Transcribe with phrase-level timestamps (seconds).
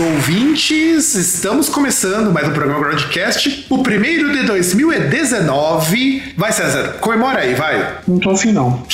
[0.00, 1.16] Ouvintes!
[1.16, 6.34] Estamos começando mais um programa Groundcast, o primeiro de 2019.
[6.36, 7.98] Vai, César, comemora aí, vai.
[8.06, 8.84] Não tô afim, não.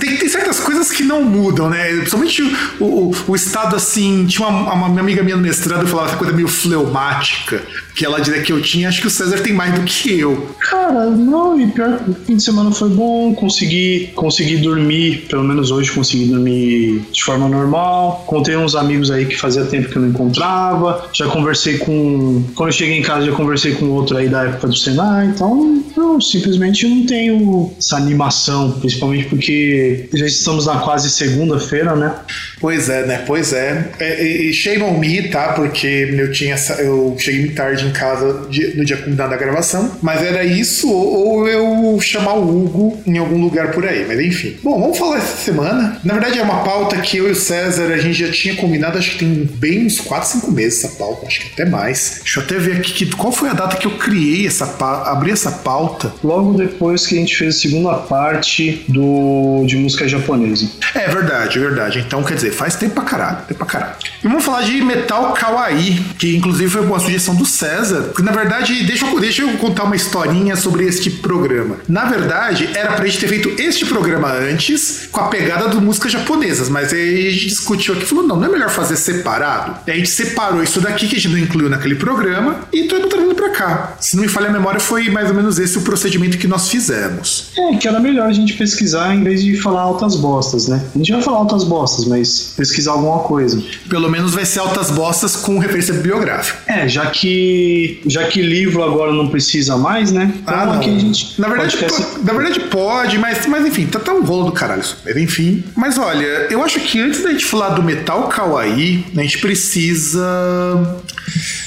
[0.00, 1.96] É, tem, tem, certas coisas que não mudam, né?
[1.96, 2.42] Principalmente
[2.80, 4.26] o, o, o estado assim.
[4.26, 7.62] Tinha uma, uma, amiga minha no mestrado falava essa coisa meio fleumática,
[7.94, 8.88] que ela dizia que eu tinha.
[8.88, 10.54] Acho que o César tem mais do que eu.
[10.58, 13.34] Cara, não, e pior que o fim de semana foi bom.
[13.34, 18.24] Consegui, consegui dormir, pelo menos hoje consegui dormir de forma normal.
[18.26, 21.08] Contei uns amigos aí que fazia tempo que eu não encontrava.
[21.12, 22.42] Já conversei com.
[22.54, 25.26] Quando eu cheguei em casa, já conversei com outro aí da época do Senai.
[25.26, 31.94] Então, eu simplesmente não tenho essa animação, principalmente porque porque já estamos na quase segunda-feira,
[31.96, 32.14] né?
[32.60, 33.24] Pois é, né?
[33.26, 33.90] Pois é.
[33.98, 35.52] é e, shame on me, tá?
[35.52, 40.44] Porque eu tinha eu cheguei tarde em casa no dia combinado da gravação, mas era
[40.44, 44.56] isso ou eu chamar o Hugo em algum lugar por aí, mas enfim.
[44.62, 46.00] Bom, vamos falar essa semana.
[46.04, 48.98] Na verdade é uma pauta que eu e o César a gente já tinha combinado,
[48.98, 52.20] acho que tem bem uns 4, 5 meses essa pauta, acho que até mais.
[52.22, 54.66] Deixa eu até ver aqui que, qual foi a data que eu criei essa
[55.06, 56.12] abri essa pauta.
[56.22, 60.68] Logo depois que a gente fez a segunda parte do de música japonesa.
[60.94, 61.98] É verdade, é verdade.
[62.00, 63.94] Então, quer dizer, faz tempo pra caralho, tempo pra caralho.
[64.22, 68.12] E vamos falar de Metal Kawaii, que inclusive foi uma sugestão do César.
[68.14, 71.76] Que, na verdade, deixa eu, deixa eu contar uma historinha sobre este programa.
[71.88, 76.12] Na verdade, era pra gente ter feito este programa antes, com a pegada do músicas
[76.12, 79.76] japonesas, mas aí a gente discutiu aqui e falou: não, não é melhor fazer separado?
[79.86, 82.98] E a gente separou isso daqui, que a gente não incluiu naquele programa, e tô
[83.08, 83.96] trazendo pra cá.
[84.00, 86.68] Se não me falha a memória, foi mais ou menos esse o procedimento que nós
[86.68, 87.52] fizemos.
[87.56, 90.84] É, que era melhor a gente pesquisar em vez de falar altas bostas, né?
[90.94, 93.62] A gente vai falar altas bostas, mas pesquisar alguma coisa.
[93.88, 96.58] Pelo menos vai ser altas bostas com referência bibliográfica.
[96.66, 100.32] É, já que já que livro agora não precisa mais, né?
[100.42, 101.40] Então ah, gente.
[101.40, 104.80] Na verdade, pode, na verdade pode, mas, mas enfim, tá, tá um rolo do caralho
[104.80, 104.98] isso.
[105.04, 105.62] Mas enfim.
[105.76, 110.20] Mas olha, eu acho que antes da gente falar do metal kawaii, a gente precisa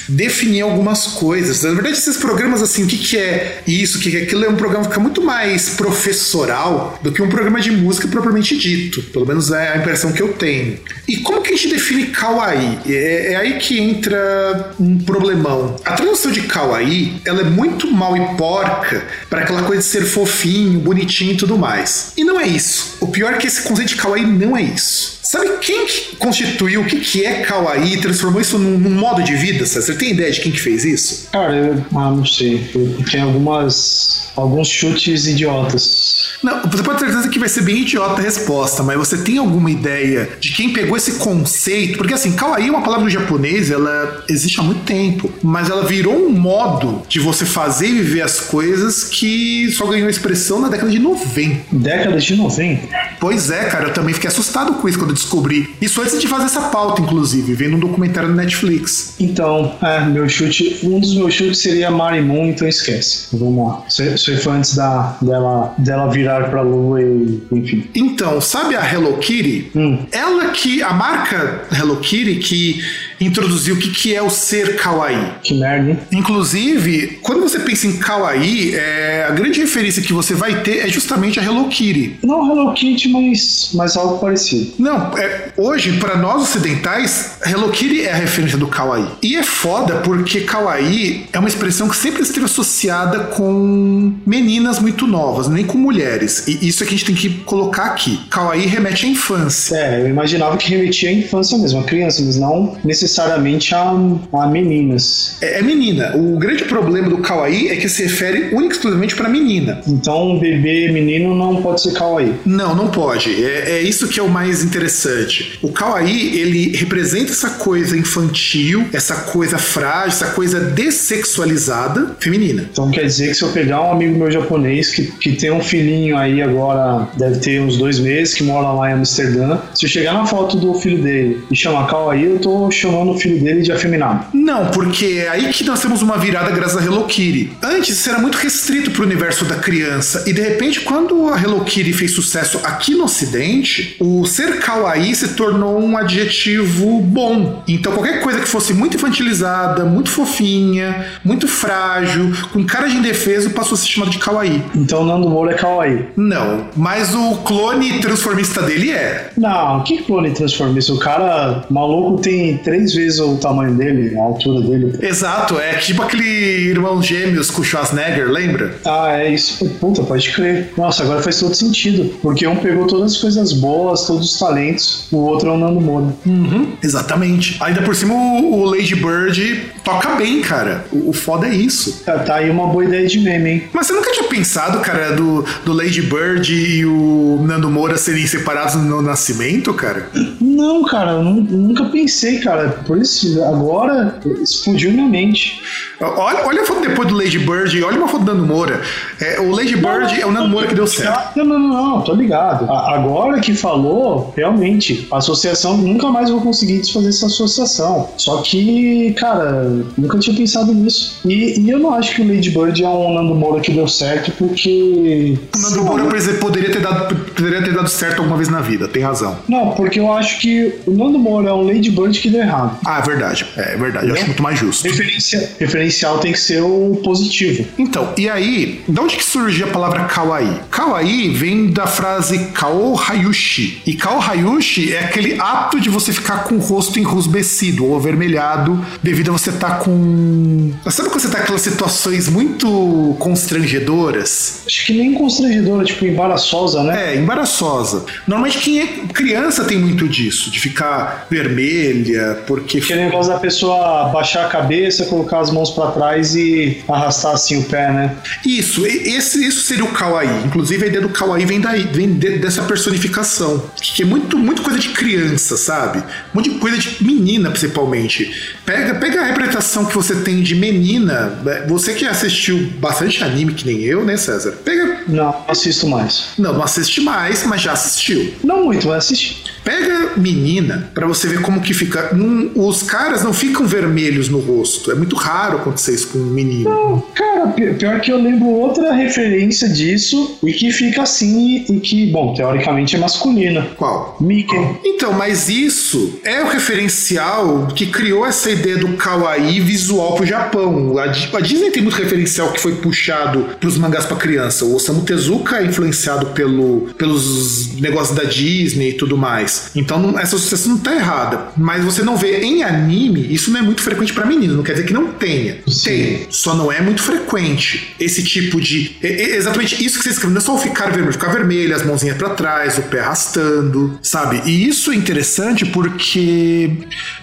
[0.07, 1.63] definir algumas coisas.
[1.63, 4.45] Na verdade, esses programas, assim, o que, que é isso, o que, que é aquilo,
[4.45, 8.57] é um programa que fica muito mais professoral do que um programa de música propriamente
[8.57, 9.01] dito.
[9.03, 10.79] Pelo menos é a impressão que eu tenho.
[11.07, 12.79] E como que a gente define kawaii?
[12.87, 15.75] É, é aí que entra um problemão.
[15.83, 20.03] A tradução de kawaii, ela é muito mal e porca para aquela coisa de ser
[20.03, 22.13] fofinho, bonitinho e tudo mais.
[22.17, 22.97] E não é isso.
[22.99, 25.19] O pior é que esse conceito de kawaii não é isso.
[25.23, 29.23] Sabe quem que constituiu o que, que é kawaii e transformou isso num, num, modo
[29.23, 29.65] de vida?
[29.65, 31.29] Você tem ideia de quem que fez isso?
[31.31, 32.69] Cara, eu ah, não sei.
[33.09, 36.33] Tem algumas alguns chutes idiotas.
[36.41, 39.37] Não, você pode ter certeza que vai ser bem idiota a resposta, mas você tem
[39.37, 41.97] alguma ideia de quem pegou esse conceito?
[41.97, 45.85] Porque assim, kawaii é uma palavra no japonês, ela existe há muito tempo, mas ela
[45.85, 50.67] virou um modo de você fazer e viver as coisas que só ganhou expressão na
[50.67, 51.63] década de 90.
[51.71, 52.87] Década de 90?
[53.19, 55.69] Pois é, cara, eu também fiquei assustado com isso quando eu descobri.
[55.81, 59.15] Isso antes de fazer essa pauta, inclusive, vendo um documentário no Netflix.
[59.19, 63.27] Então, é, meu chute, um dos meus chutes seria Marimun, então esquece.
[63.31, 63.83] Vamos lá.
[63.87, 67.87] Isso foi antes da, dela, dela virar virar pra lua e enfim.
[67.93, 69.71] Então, sabe a Hello Kitty?
[69.75, 70.05] Hum.
[70.11, 70.81] Ela que.
[70.81, 72.81] A marca Hello Kitty que
[73.25, 75.33] introduziu o que, que é o ser kawaii.
[75.43, 75.99] Que merda, hein?
[76.11, 80.87] Inclusive, quando você pensa em kawaii, é, a grande referência que você vai ter é
[80.87, 82.19] justamente a Hello Kitty.
[82.23, 84.73] Não Hello Kitty, mas, mas algo parecido.
[84.79, 89.07] Não, é, hoje, para nós ocidentais, Hello Kitty é a referência do kawaii.
[89.21, 95.07] E é foda porque kawaii é uma expressão que sempre esteve associada com meninas muito
[95.07, 96.47] novas, nem com mulheres.
[96.47, 98.19] E isso é que a gente tem que colocar aqui.
[98.29, 99.75] Kawaii remete à infância.
[99.75, 103.91] É, eu imaginava que remetia à infância mesmo, à criança, mas não necessariamente necessariamente a,
[104.33, 105.37] a meninas.
[105.41, 106.15] É, é, menina.
[106.15, 109.81] O grande problema do kawaii é que se refere única e exclusivamente para menina.
[109.87, 112.33] Então, bebê menino não pode ser kawaii.
[112.45, 113.43] Não, não pode.
[113.43, 115.59] É, é isso que é o mais interessante.
[115.61, 122.67] O kawaii, ele representa essa coisa infantil, essa coisa frágil, essa coisa dessexualizada feminina.
[122.71, 125.61] Então quer dizer que se eu pegar um amigo meu japonês que, que tem um
[125.61, 129.89] filhinho aí agora, deve ter uns dois meses, que mora lá em Amsterdã, se eu
[129.89, 133.39] chegar na foto do filho dele e chamar kawaii, eu tô chamando chamando o filho
[133.39, 134.25] dele de afeminado.
[134.33, 137.51] Não, porque é aí que nós temos uma virada graças a Hello Kitty.
[137.61, 141.41] Antes isso era muito restrito para o universo da criança, e de repente, quando a
[141.41, 147.63] Hello Kitty fez sucesso aqui no Ocidente, o ser kawaii se tornou um adjetivo bom.
[147.67, 153.49] Então, qualquer coisa que fosse muito infantilizada, muito fofinha, muito frágil, com cara de indefeso,
[153.51, 154.63] passou a ser chamado de kawaii.
[154.75, 156.07] Então, Nando Moura é kawaii.
[156.15, 159.31] Não, mas o clone transformista dele é.
[159.37, 160.93] Não, que clone transformista?
[160.93, 164.97] O cara maluco tem três vezes o tamanho dele, a altura dele.
[164.99, 166.25] Exato, é tipo aquele
[166.69, 168.75] irmão gêmeos com Schwarzenegger, lembra?
[168.83, 169.63] Ah, é isso.
[169.79, 170.71] Puta, pode crer.
[170.75, 172.15] Nossa, agora faz todo sentido.
[172.21, 175.79] Porque um pegou todas as coisas boas, todos os talentos, o outro é o Nando
[175.79, 176.07] Moura.
[176.25, 177.57] Uhum, exatamente.
[177.61, 180.85] Ainda por cima, o, o Lady Bird toca bem, cara.
[180.91, 182.03] O, o foda é isso.
[182.03, 183.63] Tá, tá, aí uma boa ideia de meme, hein?
[183.73, 188.25] Mas você nunca tinha pensado, cara, do, do Lady Bird e o Nando Moura serem
[188.25, 190.09] separados no nascimento, cara?
[190.39, 192.72] Não, cara, eu nunca pensei, cara.
[192.85, 195.61] Por isso, agora explodiu minha mente.
[195.99, 198.81] Olha, olha a foto depois do Lady Bird e olha uma foto do Nando Moura.
[199.19, 201.37] É, o Lady Bird não, é o Nando Moura que deu certo.
[201.37, 202.69] Não, não, não, não, tô ligado.
[202.69, 208.09] Agora que falou, realmente, a associação, nunca mais vou conseguir desfazer essa associação.
[208.17, 211.21] Só que, cara, nunca tinha pensado nisso.
[211.25, 213.87] E, e eu não acho que o Lady Bird é um Nando Moura que deu
[213.87, 215.37] certo, porque.
[215.55, 218.87] O Nando Moura, exemplo, poderia ter, dado, poderia ter dado certo alguma vez na vida,
[218.87, 219.37] tem razão.
[219.47, 222.62] Não, porque eu acho que o Nando Moura é um Lady Bird que deu errado.
[222.85, 223.45] Ah, é verdade.
[223.57, 224.07] É, é verdade.
[224.07, 224.87] Eu acho muito mais justo.
[224.87, 227.65] Referencia, referencial tem que ser o positivo.
[227.77, 230.59] Então, e aí, de onde que surgiu a palavra kawaii?
[230.69, 233.81] Kawaii vem da frase kao hayushi.
[233.85, 238.83] E kao hayushi é aquele ato de você ficar com o rosto enrosbecido ou avermelhado
[239.01, 240.71] devido a você estar tá com.
[240.89, 244.63] Sabe quando você tá com aquelas situações muito constrangedoras?
[244.65, 247.13] Acho que nem constrangedora, tipo embaraçosa, né?
[247.13, 248.05] É, embaraçosa.
[248.27, 252.77] Normalmente quem é criança tem muito disso, de ficar vermelha, porque.
[252.77, 257.59] Aquele negócio da pessoa baixar a cabeça, colocar as mãos para trás e arrastar assim
[257.59, 258.15] o pé, né?
[258.45, 260.45] Isso, esse, isso seria o kawaii.
[260.45, 264.61] Inclusive a ideia do kawaii vem daí, vem de, dessa personificação, que é muito, muito
[264.61, 266.03] coisa de criança, sabe?
[266.33, 268.31] Muito coisa de menina, principalmente.
[268.65, 271.65] Pega, pega a representação que você tem de menina, né?
[271.67, 274.51] você que assistiu bastante anime, que nem eu, né, César?
[274.63, 275.03] Pega.
[275.07, 276.29] Não, assisto mais.
[276.37, 278.33] Não, não assiste mais, mas já assistiu.
[278.43, 279.43] Não muito, mas assisti.
[279.63, 282.13] Pega menina para você ver como que fica.
[282.55, 284.91] Os caras não ficam vermelhos no rosto.
[284.91, 286.69] É muito raro acontecer isso com um menino.
[286.69, 292.11] Não, cara, pior que eu lembro outra referência disso e que fica assim e que,
[292.11, 293.67] bom, teoricamente é masculina.
[293.75, 294.17] Qual?
[294.19, 294.57] Mickey.
[294.83, 300.97] Então, mas isso é o referencial que criou essa ideia do kawaii visual pro Japão.
[300.97, 304.65] A, Disney tem muito referencial que foi puxado pros mangás para criança.
[304.65, 309.71] O Osamu Tezuka é influenciado pelo, pelos negócios da Disney e tudo mais.
[309.75, 311.47] Então essa associação não está errada.
[311.57, 314.73] Mas você não vê em anime, isso não é muito frequente para meninos, não quer
[314.73, 315.57] dizer que não tenha.
[315.67, 315.83] Sim.
[315.83, 317.95] Tem, só não é muito frequente.
[317.99, 318.95] Esse tipo de.
[319.01, 321.83] É, é exatamente isso que você escreve, não é só ficar vermelho, ficar vermelho, as
[321.83, 324.41] mãozinhas para trás, o pé arrastando, sabe?
[324.45, 326.71] E isso é interessante porque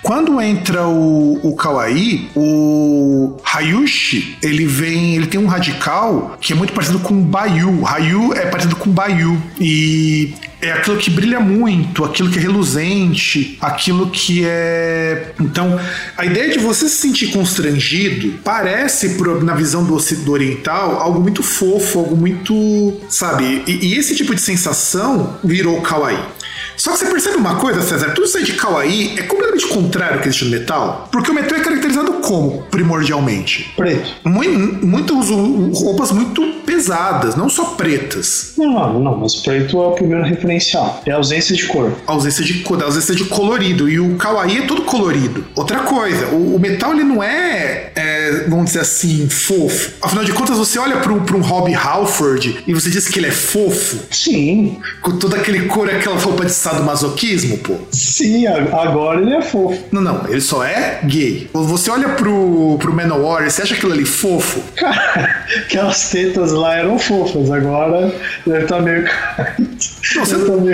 [0.02, 6.56] quando entra o, o Kawaii, o Hayushi, ele vem, ele tem um radical que é
[6.56, 7.86] muito parecido com o Bayu.
[7.86, 9.40] Hayu é parecido com Bayu.
[9.60, 15.32] E é aquilo que brilha muito, aquilo que é reluzente, aquilo que é.
[15.40, 15.78] Então,
[16.16, 19.96] a ideia de você se sentir constrangido parece, na visão do,
[20.30, 23.00] oriental, algo muito fofo, algo muito.
[23.08, 23.62] Sabe?
[23.66, 26.18] E, e esse tipo de sensação virou kawaii.
[26.80, 28.12] Só que você percebe uma coisa, César?
[28.12, 31.08] Tudo isso aí de kawaii é completamente contrário ao que existe no metal.
[31.12, 33.70] Porque o metal é caracterizado como, primordialmente?
[33.76, 34.16] Preto.
[34.24, 35.20] Muito, muito
[35.74, 38.54] roupas muito pesadas, não só pretas.
[38.56, 41.02] Não, não, não, mas preto é o primeiro referencial.
[41.04, 41.92] É a ausência de cor.
[42.06, 43.86] A ausência de cor, a ausência de colorido.
[43.86, 45.44] E o kawaii é todo colorido.
[45.54, 49.90] Outra coisa, o, o metal ele não é, é, vamos dizer assim, fofo.
[50.00, 53.32] Afinal de contas, você olha para um Rob Halford e você diz que ele é
[53.32, 53.98] fofo.
[54.10, 54.78] Sim.
[55.02, 57.76] Com toda aquele cor, aquela roupa de sadomasoquismo, pô.
[57.92, 59.82] Sim, agora ele é fofo.
[59.90, 61.48] Não, não, ele só é gay.
[61.52, 64.60] Você olha pro, pro Manowar e você acha aquilo ali fofo?
[64.76, 68.12] Cara, aquelas tetas lá eram fofas, agora
[68.46, 69.04] deve estar tá meio
[70.16, 70.66] não, você, não,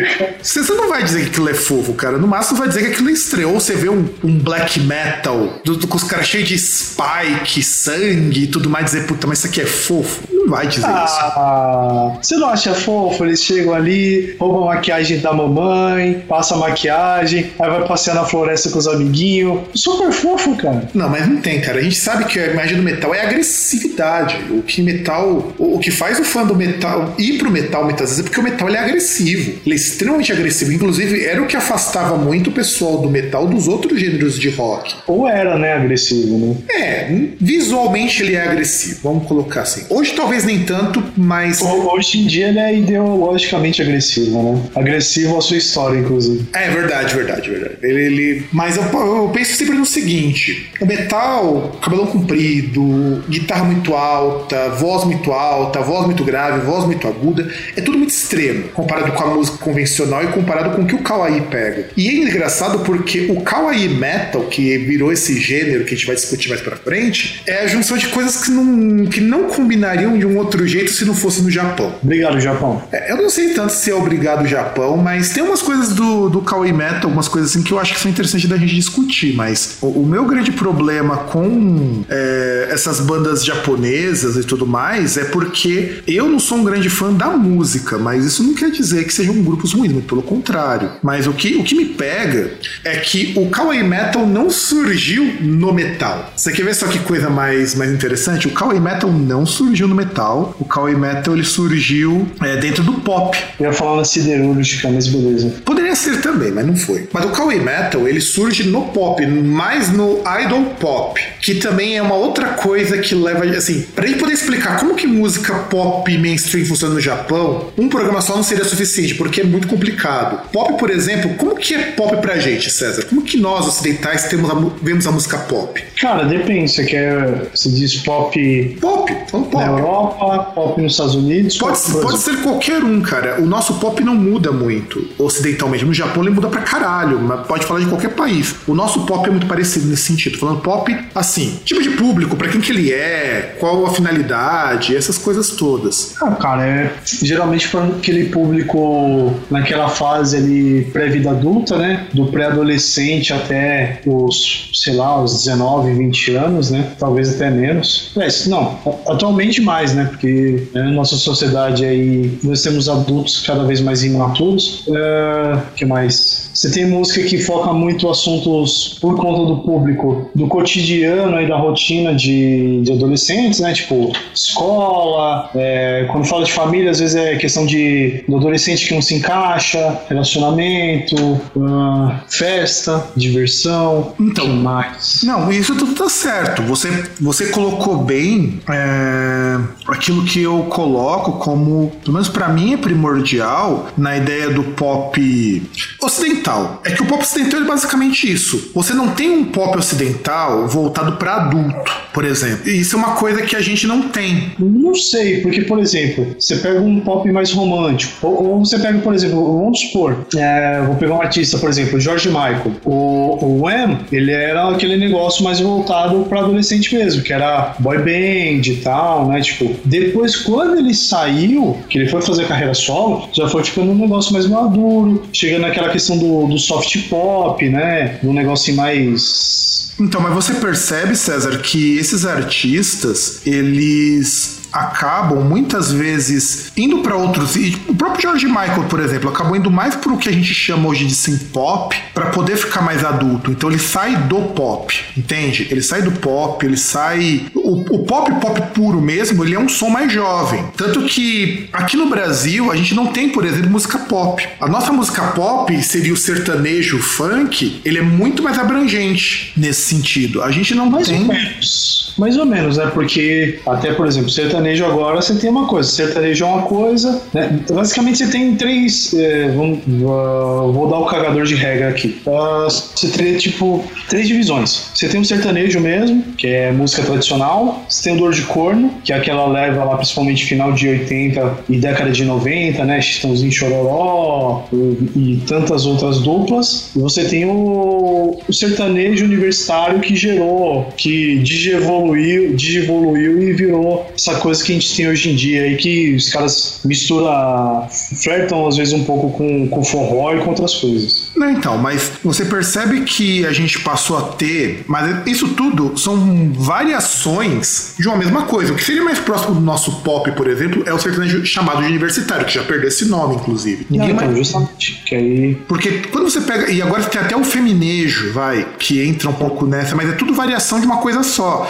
[0.43, 2.19] você, não vai dizer que aquilo é fofo, cara.
[2.19, 3.59] No máximo vai dizer que aquilo é estreou.
[3.59, 8.45] Você vê um, um black metal do, do, com os caras cheios de spike, sangue
[8.45, 10.23] e tudo mais, dizer, puta, mas isso aqui é fofo.
[10.47, 12.29] Não vai dizer ah, isso.
[12.29, 13.25] Você não acha fofo?
[13.25, 18.25] Eles chegam ali, roubam a maquiagem da mamãe, passa a maquiagem, aí vai passear na
[18.25, 19.61] floresta com os amiguinhos.
[19.75, 20.89] Super fofo, cara.
[20.95, 21.79] Não, mas não tem, cara.
[21.79, 24.37] A gente sabe que a imagem do metal é agressividade.
[24.51, 25.53] O que metal.
[25.59, 28.43] O, que faz o fã do metal ir pro metal muitas vezes é porque o
[28.43, 29.53] metal é agressivo.
[29.65, 30.73] Ele é extremamente agressivo.
[30.73, 34.95] Inclusive, era o que afastava muito o pessoal do metal dos outros gêneros de rock.
[35.07, 36.57] Ou era, né, agressivo, né?
[36.71, 37.07] É,
[37.41, 39.85] visualmente ele é agressivo, vamos colocar assim.
[39.89, 41.63] Hoje talvez nem tanto, mas.
[41.63, 44.63] Hoje em dia ele é ideologicamente agressivo, né?
[44.75, 46.47] Agressivo à sua história, inclusive.
[46.53, 47.77] É verdade, verdade, verdade.
[47.83, 48.45] Ele, ele...
[48.53, 55.05] Mas eu, eu penso sempre no seguinte: o metal, cabelão comprido, guitarra muito alta, voz
[55.05, 59.35] muito alta, voz muito grave, voz muito aguda, é tudo muito extremo comparado com a
[59.35, 61.89] música convencional e comparado com o que o Kawaii pega.
[61.97, 66.17] E é engraçado porque o Kawaii Metal, que virou esse gênero que a gente vai
[66.17, 70.26] discutir mais pra frente, é a junção de coisas que não, que não combinariam de
[70.27, 71.95] um outro jeito se não fosse no Japão.
[72.03, 72.83] Obrigado, Japão.
[72.93, 76.41] É, eu não sei tanto se é obrigado Japão, mas tem umas coisas do, do
[76.41, 79.79] Kawaii Metal, algumas coisas assim que eu acho que são interessantes da gente discutir, mas
[79.81, 86.03] o, o meu grande problema com é, essas bandas japonesas e tudo mais é porque
[86.07, 89.35] eu não sou um grande fã da música, mas isso não quer dizer que sejam
[89.43, 90.91] grupos ruins, muito pelo contrário.
[91.03, 92.53] Mas o que, o que me pega
[92.85, 96.33] é que o Kawaii Metal não surgiu no metal.
[96.37, 98.47] Você quer ver só que coisa mais, mais interessante?
[98.47, 100.16] O Kawaii Metal não surgiu no metal.
[100.61, 103.37] O Kawaii Metal ele surgiu é, dentro do pop.
[103.59, 105.55] Eu ia falar siderúrgica, mas beleza.
[105.65, 107.09] Poderia ser também, mas não foi.
[107.13, 112.03] Mas o Kawaii Metal ele surge no pop, mais no idol pop, que também é
[112.03, 116.65] uma outra coisa que leva assim, pra gente poder explicar como que música pop mainstream
[116.65, 120.51] funciona no Japão, um programa só não seria suficiente, porque é muito complicado.
[120.51, 123.05] Pop, por exemplo, como que é pop pra gente, César?
[123.05, 125.83] Como que nós ocidentais temos a, vemos a música pop?
[126.01, 126.71] Cara, depende.
[126.71, 127.49] Você quer.
[127.55, 128.79] Você diz pop.
[128.81, 129.65] Pop, falando pop.
[129.65, 131.57] Na Europa, pop nos Estados Unidos.
[131.57, 133.41] Pode, pode ser qualquer um, cara.
[133.41, 135.85] O nosso pop não muda muito ocidentalmente.
[135.85, 138.57] No Japão ele muda pra caralho, mas pode falar de qualquer país.
[138.67, 140.39] O nosso pop é muito parecido nesse sentido.
[140.39, 145.19] Falando pop, assim, tipo de público, pra quem que ele é, qual a finalidade, essas
[145.19, 146.15] coisas todas.
[146.21, 152.07] Ah, cara, é geralmente para aquele público naquela fase ali pré-vida adulta, né?
[152.13, 156.93] Do pré-adolescente até os, sei lá, os 19, 20 anos, né?
[156.99, 158.13] Talvez até menos.
[158.17, 160.05] É, não, atualmente mais, né?
[160.05, 164.85] Porque né, nossa sociedade aí, nós temos adultos cada vez mais imaturos.
[164.89, 166.51] É, que mais?
[166.53, 171.57] Você tem música que foca muito assuntos por conta do público, do cotidiano e da
[171.57, 173.73] rotina de, de adolescentes, né?
[173.73, 178.95] Tipo, escola, é, quando fala de família, às vezes é questão de do adolescente que
[178.95, 185.23] não se encaixa, relacionamento, uh, festa, diversão, então, mais.
[185.23, 186.63] Não, isso tudo tá certo.
[186.63, 186.89] Você,
[187.21, 193.89] você colocou bem é, aquilo que eu coloco como, pelo menos para mim, é primordial
[193.97, 195.63] na ideia do pop
[196.03, 196.81] ocidental.
[196.85, 198.71] É que o pop ocidental é basicamente isso.
[198.75, 202.69] Você não tem um pop ocidental voltado para adulto, por exemplo.
[202.69, 204.53] E isso é uma coisa que a gente não tem.
[204.59, 209.15] Não sei, porque, por exemplo, você pega um pop mais romântico, ou, você pega, por
[209.15, 212.73] exemplo, vamos supor, é, vou pegar um artista, por exemplo, George Michael.
[212.85, 217.99] O, o Wham, ele era aquele negócio mais voltado para adolescente mesmo, que era boy
[217.99, 219.41] band e tal, né?
[219.41, 223.99] Tipo, depois, quando ele saiu, que ele foi fazer carreira solo, já foi ficando um
[223.99, 228.19] negócio mais maduro, chegando naquela questão do, do soft pop, né?
[228.23, 229.93] Do negócio mais.
[229.99, 237.57] Então, mas você percebe, César, que esses artistas, eles acabam muitas vezes indo para outros.
[237.57, 240.89] E o próprio George Michael, por exemplo, acabou indo mais pro que a gente chama
[240.89, 243.51] hoje de synth pop para poder ficar mais adulto.
[243.51, 245.67] Então ele sai do pop, entende?
[245.71, 247.47] Ele sai do pop, ele sai.
[247.55, 250.65] O, o pop, pop puro mesmo, ele é um som mais jovem.
[250.77, 254.47] Tanto que aqui no Brasil a gente não tem, por exemplo, música pop.
[254.61, 259.83] A nossa música pop seria o sertanejo, o funk, ele é muito mais abrangente nesse
[259.83, 260.43] sentido.
[260.43, 261.21] A gente não mais tem.
[261.21, 262.15] Ou menos.
[262.19, 262.87] Mais ou menos, né?
[262.87, 265.91] Porque até, por exemplo, sertanejo agora você tem uma coisa.
[265.91, 267.61] Sertanejo é uma coisa, né?
[267.71, 269.13] Basicamente você tem três.
[269.15, 272.21] É, vamos, uh, vou dar o cagador de regra aqui.
[272.27, 274.91] Uh, você tem tipo três divisões.
[274.95, 277.85] Você tem o sertanejo mesmo, que é música tradicional.
[277.89, 281.59] Você tem o dor de corno, que é aquela leva lá principalmente final de 80
[281.69, 283.01] e década de 90, né?
[283.01, 286.91] Chitãozinho Chororó e, e tantas outras duplas.
[286.95, 294.35] E você tem o, o sertanejo universitário que gerou, que digievoluiu, digievoluiu e virou essa
[294.37, 297.89] coisa coisa que a gente tem hoje em dia aí que os caras misturam,
[298.23, 301.33] flertam às vezes um pouco com, com forró e com outras coisas.
[301.35, 306.53] Não, então, mas você percebe que a gente passou a ter, mas isso tudo são
[306.53, 308.73] variações de uma mesma coisa.
[308.73, 311.89] O que seria mais próximo do nosso pop, por exemplo, é o sertanejo chamado de
[311.89, 313.85] universitário, que já perdeu esse nome, inclusive.
[313.91, 314.39] Ninguém Não, então, mais...
[314.39, 315.03] justamente.
[315.05, 315.55] Que aí...
[315.67, 316.71] Porque quando você pega.
[316.71, 320.33] E agora tem até o feminejo, vai, que entra um pouco nessa, mas é tudo
[320.33, 321.69] variação de uma coisa só.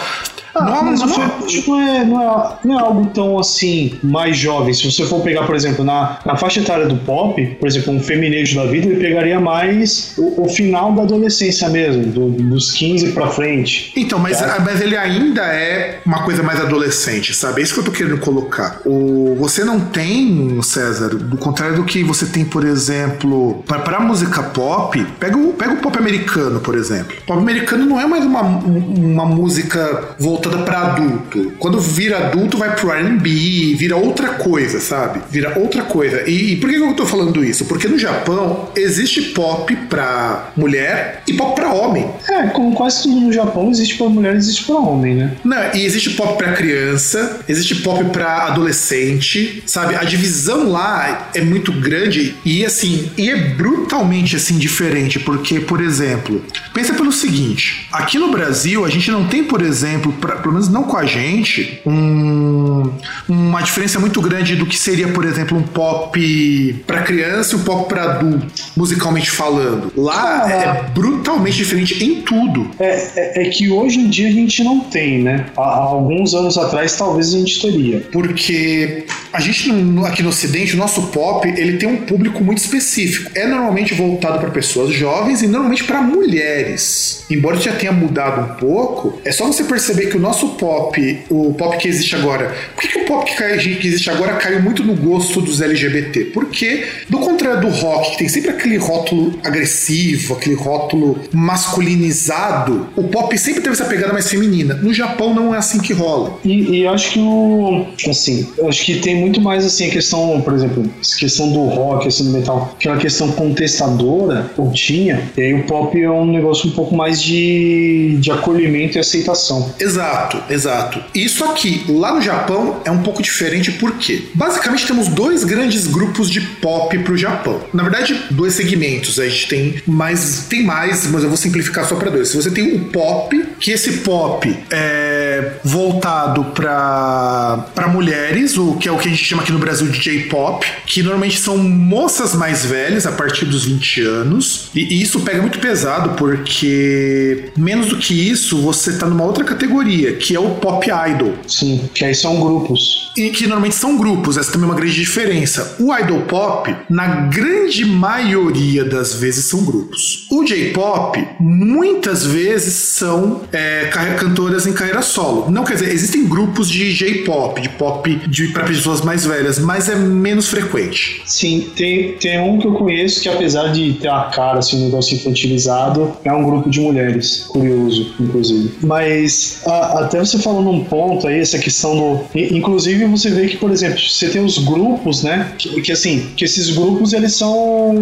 [0.57, 4.73] Ah, não, mas não, não, é, não, é, não é algo tão assim mais jovem.
[4.73, 7.99] Se você for pegar, por exemplo, na, na faixa etária do pop, por exemplo, um
[7.99, 13.11] feminejo da vida, ele pegaria mais o, o final da adolescência mesmo, do, dos 15
[13.11, 13.93] pra frente.
[13.95, 14.57] Então, mas, tá?
[14.63, 17.61] mas ele ainda é uma coisa mais adolescente, sabe?
[17.61, 18.81] É isso que eu tô querendo colocar.
[18.85, 23.99] O, você não tem, César, do contrário do que você tem, por exemplo, pra, pra
[23.99, 27.15] música pop, pega o, pega o pop americano, por exemplo.
[27.21, 31.53] O pop americano não é mais uma, uma música voltada voltada para adulto.
[31.59, 35.21] Quando vira adulto, vai pro R&B, vira outra coisa, sabe?
[35.29, 36.23] Vira outra coisa.
[36.27, 37.65] E, e por que eu tô falando isso?
[37.65, 42.09] Porque no Japão existe pop pra mulher e pop pra homem.
[42.29, 45.35] É, como quase tudo no Japão, existe pra mulher e existe pra homem, né?
[45.43, 49.95] Não, e existe pop pra criança, existe pop pra adolescente, sabe?
[49.95, 55.81] A divisão lá é muito grande e assim, e é brutalmente assim diferente, porque, por
[55.81, 60.53] exemplo, pensa pelo seguinte, aqui no Brasil a gente não tem, por exemplo, pra, pelo
[60.53, 62.91] menos não com a gente, um,
[63.27, 67.63] uma diferença muito grande do que seria, por exemplo, um pop para criança e um
[67.63, 69.91] pop para adulto, musicalmente falando.
[69.95, 72.69] Lá ah, é brutalmente diferente em tudo.
[72.79, 75.45] É, é, é, que hoje em dia a gente não tem, né?
[75.57, 77.99] Há, há alguns anos atrás talvez a gente teria.
[78.11, 79.71] Porque a gente
[80.05, 83.31] aqui no Ocidente, o nosso pop, ele tem um público muito específico.
[83.35, 87.23] É normalmente voltado para pessoas jovens e normalmente para mulheres.
[87.29, 91.53] Embora já tenha mudado um pouco, é só você perceber que o nosso pop, o
[91.53, 94.83] pop que existe agora, por que, que o pop que, que existe agora caiu muito
[94.83, 96.25] no gosto dos LGBT?
[96.25, 103.03] Porque, do contrário do rock, que tem sempre aquele rótulo agressivo, aquele rótulo masculinizado, o
[103.03, 104.75] pop sempre teve essa pegada mais feminina.
[104.75, 106.39] No Japão não é assim que rola.
[106.43, 107.85] E, e acho que o.
[108.09, 112.07] Assim, acho que tem muito mais assim a questão, por exemplo, a questão do rock,
[112.07, 116.69] assim, do metal, aquela questão contestadora, ou tinha, e aí o pop é um negócio
[116.69, 119.73] um pouco mais de, de acolhimento e aceitação.
[119.79, 120.06] Exato,
[120.49, 121.03] exato.
[121.13, 126.29] Isso aqui, lá no Japão, é um pouco diferente porque, basicamente, temos dois grandes grupos
[126.29, 127.61] de pop pro Japão.
[127.73, 129.19] Na verdade, dois segmentos.
[129.19, 132.33] A gente tem mais, tem mais, mas eu vou simplificar só para dois.
[132.33, 135.26] Você tem o pop, que esse pop é
[135.63, 139.99] voltado para mulheres, o que é o que a gente chama aqui no Brasil de
[139.99, 144.69] J-pop, que normalmente são moças mais velhas, a partir dos 20 anos.
[144.73, 149.43] E, e isso pega muito pesado porque menos do que isso, você tá numa outra
[149.43, 151.33] categoria categoria, que é o pop idol.
[151.47, 153.11] Sim, que aí são grupos.
[153.17, 155.75] E que normalmente são grupos, essa também é uma grande diferença.
[155.79, 160.27] O idol pop, na grande maioria das vezes, são grupos.
[160.31, 165.26] O J-pop, muitas vezes são é, cantoras em carreira solo.
[165.49, 169.89] Não quer dizer, existem grupos de J-pop, de pop de, para pessoas mais velhas, mas
[169.89, 171.21] é menos frequente.
[171.25, 174.85] Sim, tem, tem um que eu conheço que, apesar de ter a cara, assim, um
[174.85, 177.45] negócio infantilizado, é um grupo de mulheres.
[177.47, 178.71] Curioso, inclusive.
[178.81, 182.19] Mas até você falou num ponto aí, essa questão do.
[182.35, 185.51] Inclusive, você vê que, por exemplo, você tem os grupos, né?
[185.57, 187.93] Que, que assim, que esses grupos eles são.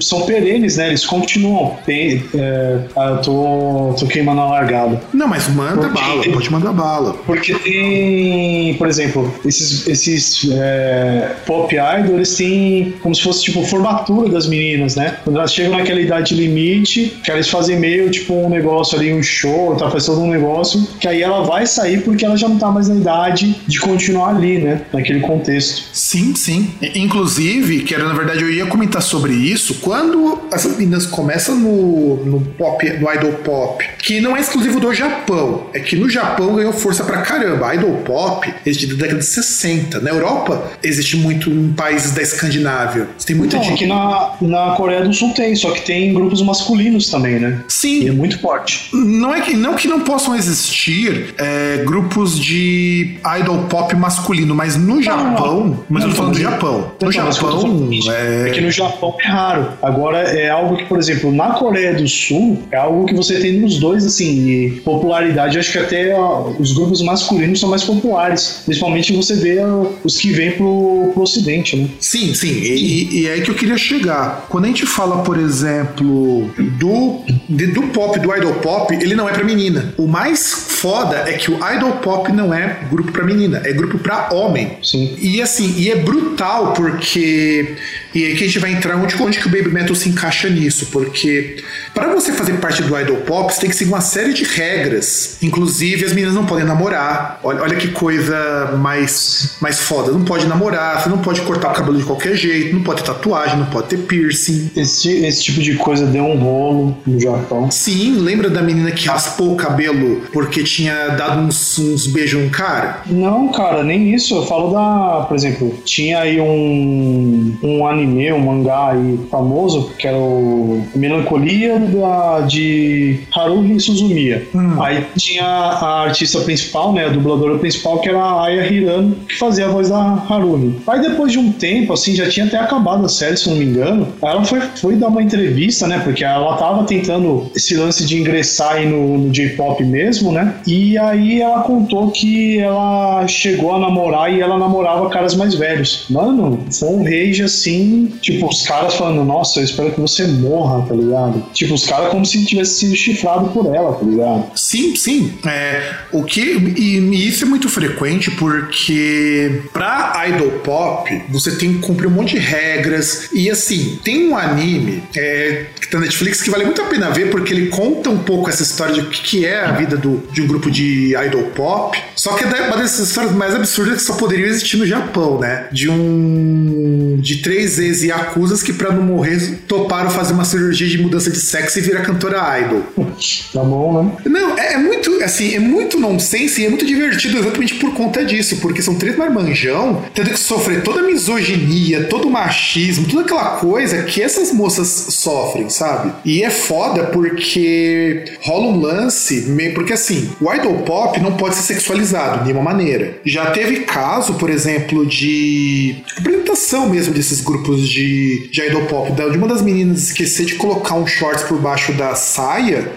[0.00, 0.88] são perenes, né?
[0.88, 1.76] Eles continuam.
[1.84, 5.00] Tem, é, ah, eu tô, tô queimando a largada.
[5.12, 7.14] Não, mas manda porque, bala, pode mandar bala.
[7.26, 13.62] Porque tem, por exemplo, esses, esses é, pop idol, eles têm como se fosse tipo
[13.64, 15.16] formatura das meninas, né?
[15.24, 19.22] Quando elas chegam naquela idade limite, que eles fazem meio tipo um negócio ali, um
[19.22, 22.58] show, tá fazendo um negócio negócio que aí ela vai sair porque ela já não
[22.58, 24.82] tá mais na idade de continuar ali, né?
[24.92, 25.88] Naquele contexto.
[25.92, 26.72] Sim, sim.
[26.94, 32.24] Inclusive, que era na verdade eu ia comentar sobre isso, quando essas meninas começam no,
[32.24, 36.29] no pop, no idol pop, que não é exclusivo do Japão, é que no Japão
[36.36, 37.74] ganhou força pra caramba.
[37.74, 40.00] Idol pop existe da década de 60.
[40.00, 43.08] Na Europa existe muito em países da Escandinávia.
[43.24, 47.10] Tem muita então, aqui na, na Coreia do Sul tem, só que tem grupos masculinos
[47.10, 47.62] também, né?
[47.68, 48.04] Sim.
[48.04, 48.88] E é muito forte.
[48.92, 54.76] Não é que não que não possam existir é, grupos de idol pop masculino, mas
[54.76, 55.64] no Japão.
[55.64, 56.92] Não, mas eu tô falando do Japão.
[57.00, 57.90] No Japão.
[58.08, 58.48] É...
[58.48, 59.68] é que no Japão é raro.
[59.82, 63.52] Agora é algo que, por exemplo, na Coreia do Sul, é algo que você tem
[63.60, 65.58] nos dois, assim, popularidade.
[65.58, 66.14] Acho que até
[66.58, 68.62] os grupos masculinos são mais populares.
[68.64, 69.58] Principalmente você vê
[70.04, 71.88] os que vêm pro, pro ocidente, né?
[72.00, 72.48] Sim, sim.
[72.48, 74.46] E, e é aí que eu queria chegar.
[74.48, 79.28] Quando a gente fala, por exemplo, do, de, do pop, do idol pop, ele não
[79.28, 79.94] é pra menina.
[79.96, 83.98] O mais foda é que o idol pop não é grupo pra menina, é grupo
[83.98, 84.78] pra homem.
[84.82, 85.16] Sim.
[85.20, 87.76] E assim, e é brutal porque.
[88.14, 90.86] E aqui a gente vai entrar onde, onde que o Baby Metal se encaixa nisso,
[90.86, 91.62] porque
[92.00, 95.36] para você fazer parte do idol pop, você tem que seguir uma série de regras.
[95.42, 97.38] Inclusive, as meninas não podem namorar.
[97.42, 100.10] Olha, olha que coisa mais, mais foda.
[100.10, 103.06] Não pode namorar, você não pode cortar o cabelo de qualquer jeito, não pode ter
[103.06, 104.70] tatuagem, não pode ter piercing.
[104.76, 107.70] Esse, esse tipo de coisa deu um rolo no Japão.
[107.70, 112.48] Sim, lembra da menina que raspou o cabelo porque tinha dado uns, uns beijos num
[112.48, 113.02] cara?
[113.06, 114.34] Não, cara, nem isso.
[114.34, 115.26] Eu falo da.
[115.26, 121.78] Por exemplo, tinha aí um, um anime, um mangá aí famoso, que era o Melancolia
[121.90, 124.46] da, de Haruhi Suzumiya.
[124.54, 124.82] Hum.
[124.82, 129.36] Aí tinha a artista principal, né, a dubladora principal, que era a Aya Hirano, que
[129.36, 129.98] fazia a voz da
[130.28, 130.76] Haruhi.
[130.86, 133.64] Aí depois de um tempo, assim, já tinha até acabado a série, se não me
[133.64, 138.18] engano, ela foi, foi dar uma entrevista, né, porque ela tava tentando esse lance de
[138.18, 143.78] ingressar aí no, no J-pop mesmo, né, e aí ela contou que ela chegou a
[143.78, 146.06] namorar e ela namorava caras mais velhos.
[146.10, 150.84] Mano, foi um rage assim, tipo, os caras falando, nossa, eu espero que você morra,
[150.86, 151.42] tá ligado?
[151.52, 154.50] Tipo, os caras como se tivesse sido chifrado por ela, tá ligado?
[154.54, 155.32] Sim, sim.
[155.46, 161.74] É, o que, e, e isso é muito frequente porque pra idol pop você tem
[161.74, 163.28] que cumprir um monte de regras.
[163.32, 167.10] E assim, tem um anime é, que tá na Netflix que vale muito a pena
[167.10, 170.22] ver porque ele conta um pouco essa história de o que é a vida do,
[170.32, 171.98] de um grupo de idol pop.
[172.16, 175.66] Só que é uma dessas histórias mais absurdas que só poderiam existir no Japão, né?
[175.72, 177.16] De um.
[177.20, 181.59] de três ex-yakuzas que, pra não morrer, toparam fazer uma cirurgia de mudança de sexo
[181.76, 182.82] e virar cantora idol.
[183.52, 184.12] Tá bom, né?
[184.26, 188.24] Não, é, é muito, assim, é muito nonsense e é muito divertido exatamente por conta
[188.24, 193.22] disso, porque são três marmanjão tendo que sofrer toda a misoginia, todo o machismo, toda
[193.22, 196.12] aquela coisa que essas moças sofrem, sabe?
[196.24, 201.56] E é foda porque rola um lance, meio- porque assim, o idol pop não pode
[201.56, 203.18] ser sexualizado de nenhuma maneira.
[203.24, 209.36] Já teve caso, por exemplo, de apresentação mesmo desses grupos de, de idol pop, de
[209.36, 212.92] uma das meninas esquecer de colocar um shorts por baixo da saia.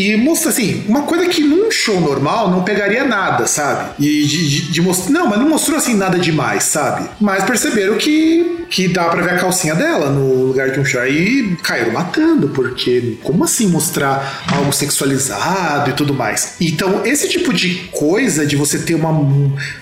[0.00, 3.90] E mostra assim, uma coisa que num show normal não pegaria nada, sabe?
[3.98, 5.12] E de, de, de mostrar.
[5.12, 7.06] Não, mas não mostrou assim nada demais, sabe?
[7.20, 11.02] Mas perceberam que, que dá pra ver a calcinha dela no lugar de um show.
[11.02, 16.54] Aí caíram matando, porque como assim mostrar algo sexualizado e tudo mais?
[16.58, 19.12] Então, esse tipo de coisa de você ter uma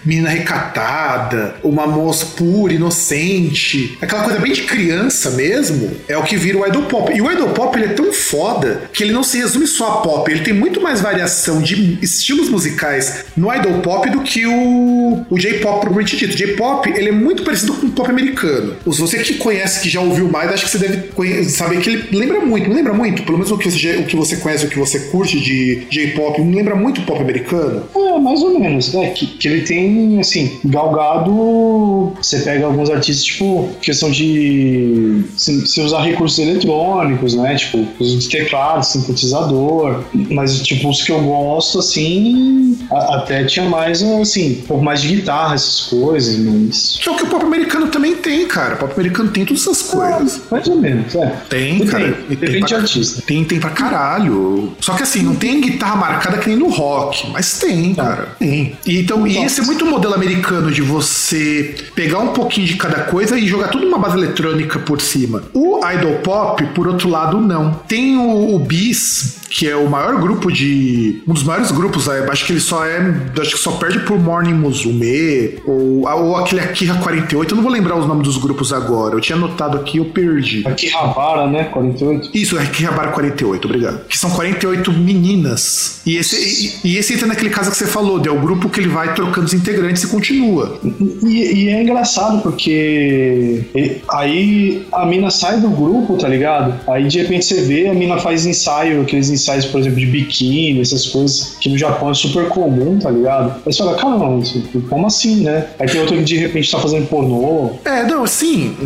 [0.04, 6.36] menina recatada, uma moça pura, inocente, aquela coisa bem de criança mesmo, é o que
[6.36, 7.12] vira o idol pop.
[7.14, 10.07] E o idol pop ele é tão foda que ele não se resume só a
[10.08, 15.26] pop, ele tem muito mais variação de estilos musicais no idol pop do que o,
[15.28, 16.32] o J-pop propriamente dito.
[16.32, 18.74] O J-pop ele é muito parecido com o pop americano.
[18.90, 22.08] Se você que conhece, que já ouviu mais, acho que você deve saber que ele
[22.10, 23.22] lembra muito, lembra muito?
[23.22, 26.40] Pelo menos o que você, o que você conhece, o que você curte de J-pop,
[26.40, 27.82] lembra muito pop americano?
[27.94, 29.10] É, mais ou menos, né?
[29.10, 32.14] Que, que ele tem, assim, galgado.
[32.22, 37.56] Você pega alguns artistas, tipo, questão de se, se usar recursos eletrônicos, né?
[37.56, 38.38] Tipo, uso de
[38.82, 39.87] sintetizador.
[40.30, 45.00] Mas, tipo, os que eu gosto, assim, a- até tinha mais, assim, um pouco mais
[45.02, 46.98] de guitarra, essas coisas, mas.
[47.00, 48.74] Que é o que o pop americano também tem, cara.
[48.74, 50.40] O pop americano tem todas essas coisas.
[50.50, 51.26] Mais ou menos, é.
[51.48, 52.18] Tem, Depende, cara.
[52.30, 53.22] E depende de pra- artista.
[53.22, 54.72] Tem, tem pra caralho.
[54.80, 58.28] Só que assim, não tem guitarra marcada que nem no rock, mas tem, cara.
[58.38, 58.76] Tem.
[58.86, 63.00] E, então, e esse é muito modelo americano de você pegar um pouquinho de cada
[63.04, 65.42] coisa e jogar tudo numa base eletrônica por cima.
[65.54, 67.72] O idol pop, por outro lado, não.
[67.88, 71.22] Tem o, o Bis, que é o maior grupo de.
[71.26, 72.26] Um dos maiores grupos, né?
[72.30, 72.98] acho que ele só é.
[73.40, 77.52] Acho que só perde por Morning Musume, ou, ou aquele Akira 48.
[77.52, 79.14] Eu não vou lembrar os nomes dos grupos agora.
[79.14, 80.66] Eu tinha anotado aqui eu perdi.
[80.66, 81.64] Aqui Rabara, né?
[81.64, 82.30] 48.
[82.34, 84.06] Isso, é Akihabara 48, obrigado.
[84.06, 86.00] Que são 48 meninas.
[86.06, 88.80] E esse, e, e esse entra naquele caso que você falou, é o grupo que
[88.80, 90.78] ele vai trocando os integrantes e continua.
[91.24, 93.64] E, e é engraçado porque
[94.10, 96.74] aí a mina sai do grupo, tá ligado?
[96.88, 100.80] Aí de repente você vê, a mina faz ensaio, aqueles ensaios, por exemplo, de biquíni,
[100.80, 103.56] essas coisas que no Japão é super comum, tá ligado?
[103.64, 104.42] Aí você fala, caramba,
[104.88, 105.66] como assim, né?
[105.78, 107.72] Aí tem outro que de repente tá fazendo pornô.
[107.84, 108.76] É, não, assim.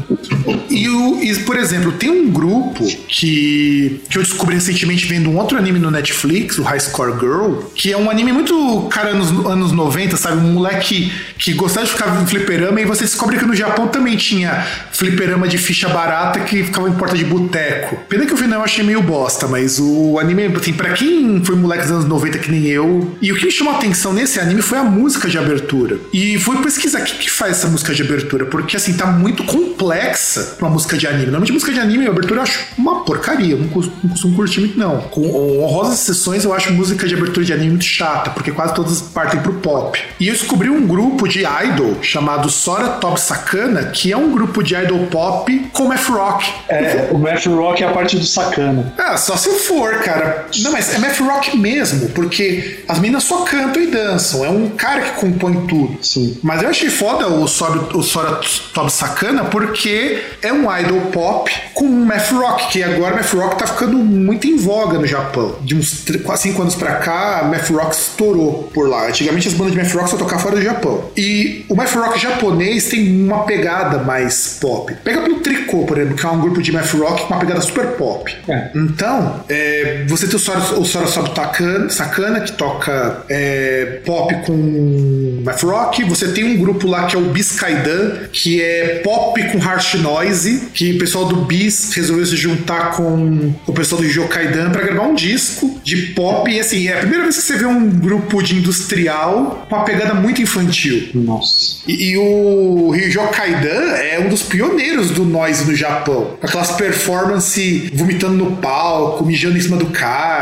[0.71, 5.39] E, o, e, por exemplo, tem um grupo que, que eu descobri recentemente vendo um
[5.39, 9.31] outro anime no Netflix, o High Score Girl, que é um anime muito, cara, anos,
[9.47, 10.39] anos 90, sabe?
[10.39, 14.17] Um moleque que gostava de ficar em fliperama e você descobre que no Japão também
[14.17, 17.97] tinha fliperama de ficha barata que ficava em porta de boteco.
[18.09, 21.45] Pena que o final eu achei meio bosta, mas o anime tem assim, para quem
[21.45, 24.13] foi moleque dos anos 90 que nem eu, e o que me chamou a atenção
[24.13, 25.99] nesse anime foi a música de abertura.
[26.13, 29.45] E foi pesquisar o que, que faz essa música de abertura, porque assim, tá muito
[29.45, 31.25] complexa uma música de anime.
[31.25, 34.37] Normalmente música de anime, a abertura eu acho uma porcaria, eu não costumo, não costumo
[34.37, 35.01] curtir muito não.
[35.03, 35.23] Com
[35.63, 39.41] honrosas sessões eu acho música de abertura de anime muito chata, porque quase todas partem
[39.41, 40.01] pro pop.
[40.19, 44.63] E eu descobri um grupo de idol chamado Sora Top Sakana, que é um grupo
[44.63, 46.53] de idol pop com math rock.
[46.69, 48.93] É, o math rock é a parte do Sakana.
[48.99, 50.47] Ah, só se for, cara.
[50.63, 54.45] Não, mas é math rock mesmo, porque as meninas só cantam e dançam.
[54.45, 55.99] É um cara que compõe tudo.
[56.03, 56.39] Sim.
[56.43, 58.41] Mas eu achei foda o Sora, o Sora
[58.73, 63.67] Top Sakana porque é um idol pop com math rock, que agora math rock tá
[63.67, 65.57] ficando muito em voga no Japão.
[65.63, 66.05] De uns
[66.37, 69.09] 5 anos pra cá, math rock estourou por lá.
[69.09, 71.11] Antigamente as bandas de math rock só tocavam fora do Japão.
[71.17, 74.95] E o math rock japonês tem uma pegada mais pop.
[75.05, 77.61] Pega pelo Tricô, por exemplo, que é um grupo de math rock com uma pegada
[77.61, 78.35] super pop.
[78.49, 78.71] É.
[78.75, 85.43] Então, é, você tem o Sora, o Sora Sakana, Sakana, que toca é, pop com
[85.45, 86.05] math rock.
[86.05, 90.69] Você tem um grupo lá que é o Biscaidan, que é pop com harsh noise,
[90.75, 95.07] que o pessoal do Bis resolveu se juntar com o pessoal do Jokaidan para gravar
[95.07, 96.51] um disco de pop.
[96.51, 99.85] E assim, é a primeira vez que você vê um grupo de industrial com uma
[99.85, 101.09] pegada muito infantil.
[101.15, 101.79] Nossa.
[101.87, 106.37] E, e o Ryo Kaidan é um dos pioneiros do noise no Japão.
[106.43, 110.42] Aquelas performances vomitando no palco, mijando em cima do cara.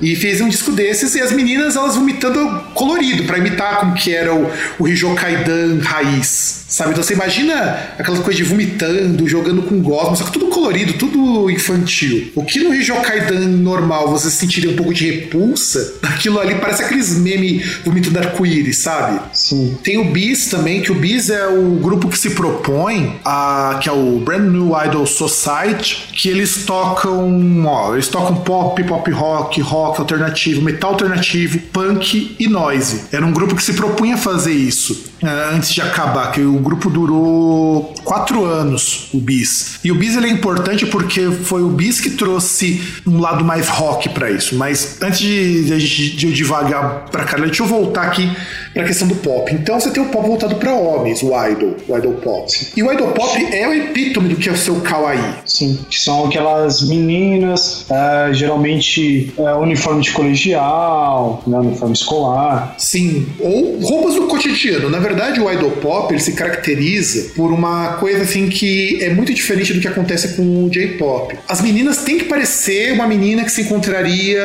[0.00, 4.14] E fez um disco desses e as meninas elas vomitando colorido para imitar como que
[4.14, 6.62] era o, o Ryo Kaidan raiz.
[6.72, 6.92] Sabe?
[6.92, 7.54] Então você imagina
[7.98, 12.32] aquela coisa de vomitando, jogando com gosma, só que tudo colorido, tudo infantil.
[12.34, 16.82] O que no Ryo Kaidan normal você sentiria um pouco de repulsa, aquilo ali parece
[16.82, 19.20] aqueles meme vomitando arco-íris, sabe?
[19.34, 19.76] Sim.
[19.84, 23.90] Tem o Bis também, que o Bis é o grupo que se propõe, a, que
[23.90, 29.31] é o Brand New Idol Society, que eles tocam, ó, eles tocam pop, pop rock,
[29.60, 33.04] rock alternativo, metal alternativo, punk e noise.
[33.12, 37.94] Era um grupo que se propunha fazer isso antes de acabar, que o grupo durou
[38.04, 39.78] quatro anos, o Bis.
[39.84, 43.68] E o Bis ele é importante porque foi o Bis que trouxe um lado mais
[43.68, 44.56] rock para isso.
[44.56, 48.30] Mas antes de, de, de eu divagar pra cá, deixa eu voltar aqui
[48.74, 49.52] pra questão do pop.
[49.54, 52.72] Então você tem o pop voltado para homens, o idol, o idol pop.
[52.76, 55.34] E o idol pop é o epítome do que é o seu kawaii.
[55.46, 62.74] Sim, que são aquelas meninas, é, geralmente é, uniforme de colegial, né, uniforme escolar.
[62.78, 64.88] Sim, ou roupas do cotidiano.
[64.88, 69.32] Na verdade, o idol pop ele se caracteriza por uma coisa assim que é muito
[69.32, 71.36] diferente do que acontece com o J-pop.
[71.48, 74.40] As meninas têm que parecer uma menina que se encontraria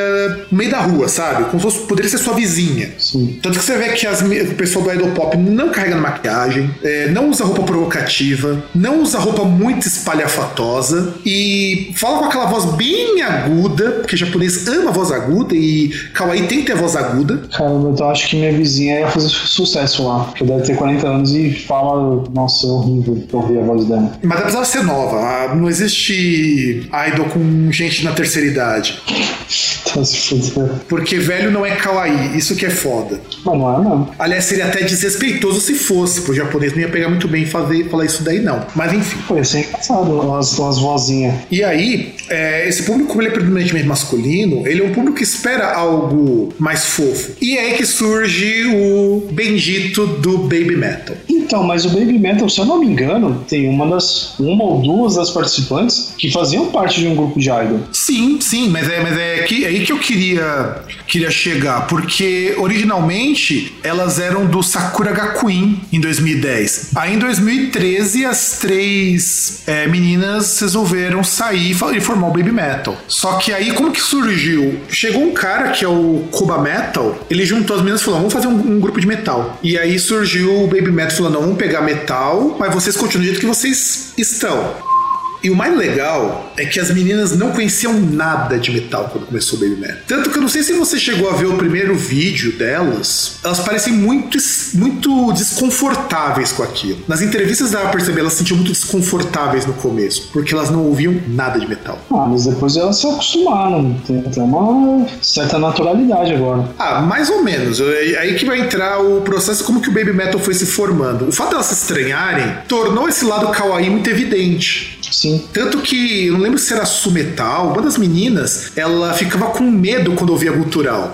[0.51, 1.45] no meio da rua, sabe?
[1.45, 2.91] Como se fosse, poderia ser sua vizinha.
[2.97, 3.39] Sim.
[3.41, 7.09] Tanto que você vê que as, o pessoal do idol pop não carrega maquiagem, é,
[7.09, 13.21] não usa roupa provocativa, não usa roupa muito espalhafatosa e fala com aquela voz bem
[13.21, 17.43] aguda, porque japonês ama voz aguda e kawaii tem que ter voz aguda.
[17.55, 21.51] Cara, eu acho que minha vizinha ia fazer sucesso lá, porque ter 40 anos e
[21.51, 24.11] fala, nossa, é horrível ouvir a voz dela.
[24.23, 29.01] Mas ela precisava ser nova, ah, não existe idol com gente na terceira idade.
[29.93, 30.81] Tá se fudendo.
[30.89, 33.19] Porque velho não é kawaii, isso que é foda.
[33.45, 34.09] Mas não é, não.
[34.19, 38.05] Aliás, seria até desrespeitoso se fosse, pro japonês não ia pegar muito bem fazer, falar
[38.05, 38.65] isso daí, não.
[38.75, 39.17] Mas enfim.
[39.27, 41.35] Pô, ia ser engraçado, umas, umas vozinhas.
[41.49, 45.23] E aí, é, esse público, como ele é predominantemente masculino, ele é um público que
[45.23, 47.31] espera algo mais fofo.
[47.41, 51.15] E é aí que surge o bendito do baby metal.
[51.47, 54.81] Então, mas o Baby Metal, se eu não me engano, tem uma das uma ou
[54.81, 57.79] duas das participantes que faziam parte de um grupo de idol.
[57.93, 62.53] Sim, sim, mas é, mas é, que, é aí que eu queria, queria chegar, porque
[62.57, 66.91] originalmente elas eram do Sakura Gakuin em 2010.
[66.95, 72.97] Aí em 2013 as três é, meninas resolveram sair e formar o Baby Metal.
[73.07, 74.81] Só que aí como que surgiu?
[74.89, 78.33] Chegou um cara que é o Kuba Metal, ele juntou as meninas e falou: vamos
[78.33, 79.57] fazer um, um grupo de metal.
[79.63, 83.39] E aí surgiu o Baby Metal falando: vamos pegar metal, mas vocês continuam do jeito
[83.39, 84.96] que vocês estão.
[85.43, 89.57] E o mais legal é que as meninas não conheciam nada de metal quando começou
[89.57, 89.97] o Baby Metal.
[90.07, 93.59] Tanto que eu não sei se você chegou a ver o primeiro vídeo delas, elas
[93.59, 94.37] parecem muito,
[94.73, 96.99] muito desconfortáveis com aquilo.
[97.07, 100.85] Nas entrevistas dava pra perceber, elas se sentiam muito desconfortáveis no começo, porque elas não
[100.85, 101.99] ouviam nada de metal.
[102.11, 103.93] Ah, mas depois elas se acostumaram.
[104.05, 106.69] Tem, tem uma certa naturalidade agora.
[106.77, 107.79] Ah, mais ou menos.
[107.79, 111.27] É aí que vai entrar o processo como que o Baby Metal foi se formando.
[111.27, 114.96] O fato de elas se estranharem tornou esse lado kawaii muito evidente.
[115.11, 115.43] Sim.
[115.53, 120.13] Tanto que, eu não lembro se era Sumetal, uma das meninas, ela ficava com medo
[120.13, 121.13] quando ouvia gutural.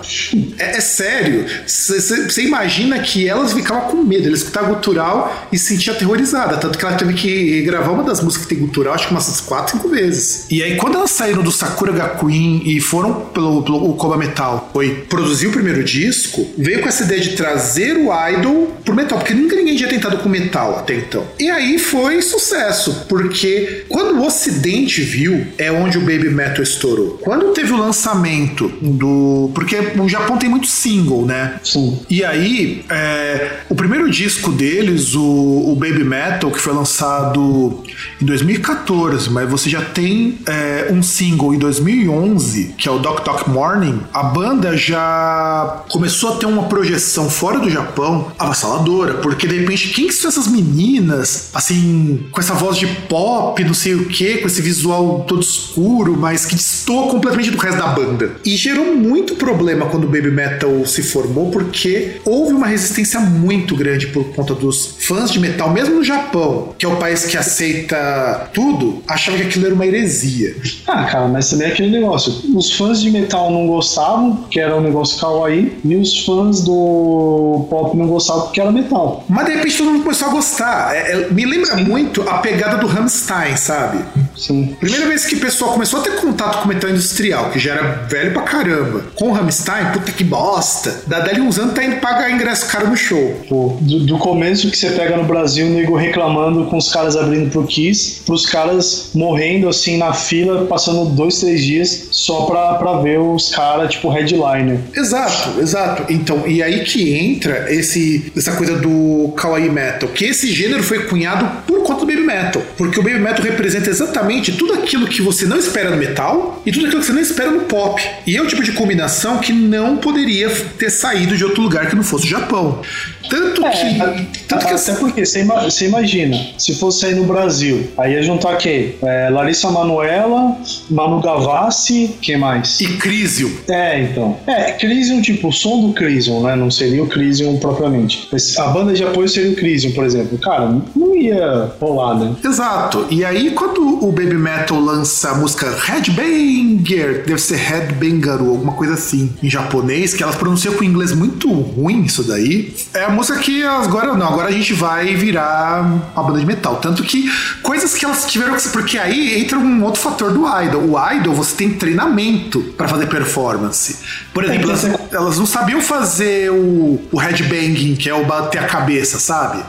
[0.58, 1.46] é, é sério.
[1.66, 4.26] Você imagina que elas ficavam com medo.
[4.26, 6.56] Ela escutava gutural e se sentia aterrorizada.
[6.56, 9.40] Tanto que ela teve que gravar uma das músicas que tem gutural, acho que umas
[9.40, 10.46] 4, 5 vezes.
[10.50, 15.04] E aí, quando elas saíram do Sakura Gakuin e foram pelo, pelo Koba Metal, foi
[15.08, 19.34] produzir o primeiro disco, veio com essa ideia de trazer o idol pro metal, porque
[19.34, 21.26] nunca ninguém tinha tentado com metal até então.
[21.38, 27.18] E aí foi sucesso, porque quando o Ocidente viu, é onde o Baby Metal estourou.
[27.22, 29.50] Quando teve o lançamento do.
[29.54, 31.60] Porque o Japão tem muito single, né?
[31.62, 32.00] Sim.
[32.08, 37.82] E aí, é, o primeiro disco deles, o, o, Baby Metal, que foi lançado
[38.20, 43.24] em 2014, mas você já tem é, um single em 2011, que é o Doc
[43.24, 49.46] Doc Morning, a banda já começou a ter uma projeção fora do Japão avassaladora, porque
[49.46, 54.06] de repente, quem são essas meninas, assim, com essa voz de pop, não sei o
[54.06, 58.36] que, com esse visual todo escuro, mas que destoa completamente do resto da banda.
[58.44, 63.76] E gerou muito problema quando o Baby Metal se formou, porque houve uma resistência muito
[63.76, 67.36] grande por conta dos fãs de metal, mesmo no Japão, que é o país que
[67.36, 70.56] aceita tudo, achava que aquilo era uma heresia.
[70.86, 72.32] Ah, cara, mas também é aquele negócio.
[72.54, 77.66] Os fãs de metal não gostavam, que era um negócio kawaii, e os fãs do
[77.68, 79.24] pop não gostavam porque era metal.
[79.28, 80.94] Mas de repente todo mundo começou a gostar.
[80.94, 81.84] É, é, me lembra Sim.
[81.84, 83.98] muito a pegada do Rammstein, sabe?
[84.36, 84.76] Sim.
[84.78, 87.82] Primeira vez que o pessoal começou a ter contato com metal industrial, que já era
[88.08, 91.02] velho pra caramba, com o Rammstein, puta que bosta.
[91.06, 93.40] Da dali uns anos tá indo pagar ingresso caro no show.
[93.48, 97.16] Pô, do, do começo que você pega no Brasil, o nego reclamando com os caras
[97.16, 102.74] abrindo pro Kiss, pros caras morrendo assim na fila, passando dois, três dias só pra,
[102.74, 104.78] pra ver os caras, tipo, headliner.
[104.94, 106.12] Exato, exato.
[106.12, 111.04] Então, e aí que entra esse, essa coisa do kawaii metal, que esse gênero foi
[111.04, 115.22] cunhado por conta do baby metal, porque o baby metal representa exatamente tudo aquilo que
[115.22, 118.02] você não espera no metal e tudo aquilo que você não espera no pop.
[118.26, 121.96] E é o tipo de combinação que não poderia ter saído de outro lugar que
[121.96, 122.82] não fosse o Japão.
[123.28, 124.44] Tanto é, que.
[124.46, 128.94] Tanto que até porque você imagina, se fosse sair no Brasil, aí ia juntar quem?
[129.02, 130.56] É, Larissa Manuela,
[130.90, 132.80] Manu Gavassi, quem mais?
[132.80, 133.50] E Crisium.
[133.68, 134.36] É, então.
[134.46, 136.54] É, Crisium, tipo, o som do Crisium, né?
[136.54, 138.28] Não seria o Crisium propriamente.
[138.58, 140.38] A banda de apoio seria o Crisium, por exemplo.
[140.38, 142.36] Cara, não ia rolar, né?
[142.44, 143.06] Exato.
[143.10, 148.72] E aí, quando o Baby Metal lança a música Headbanger, deve ser Headbanger ou alguma
[148.72, 152.74] coisa assim, em japonês, que elas pronunciam com inglês muito ruim, isso daí.
[152.92, 155.82] É a música que agora não, agora a gente vai virar
[156.14, 156.76] uma banda de metal.
[156.76, 157.30] Tanto que
[157.62, 158.68] coisas que elas tiveram que.
[158.68, 160.82] Porque aí entra um outro fator do idol.
[160.90, 163.98] O idol você tem treinamento para fazer performance.
[164.32, 168.66] Por exemplo, elas, elas, não sabiam fazer o, o headbanging, que é o bater a
[168.66, 169.62] cabeça, sabe?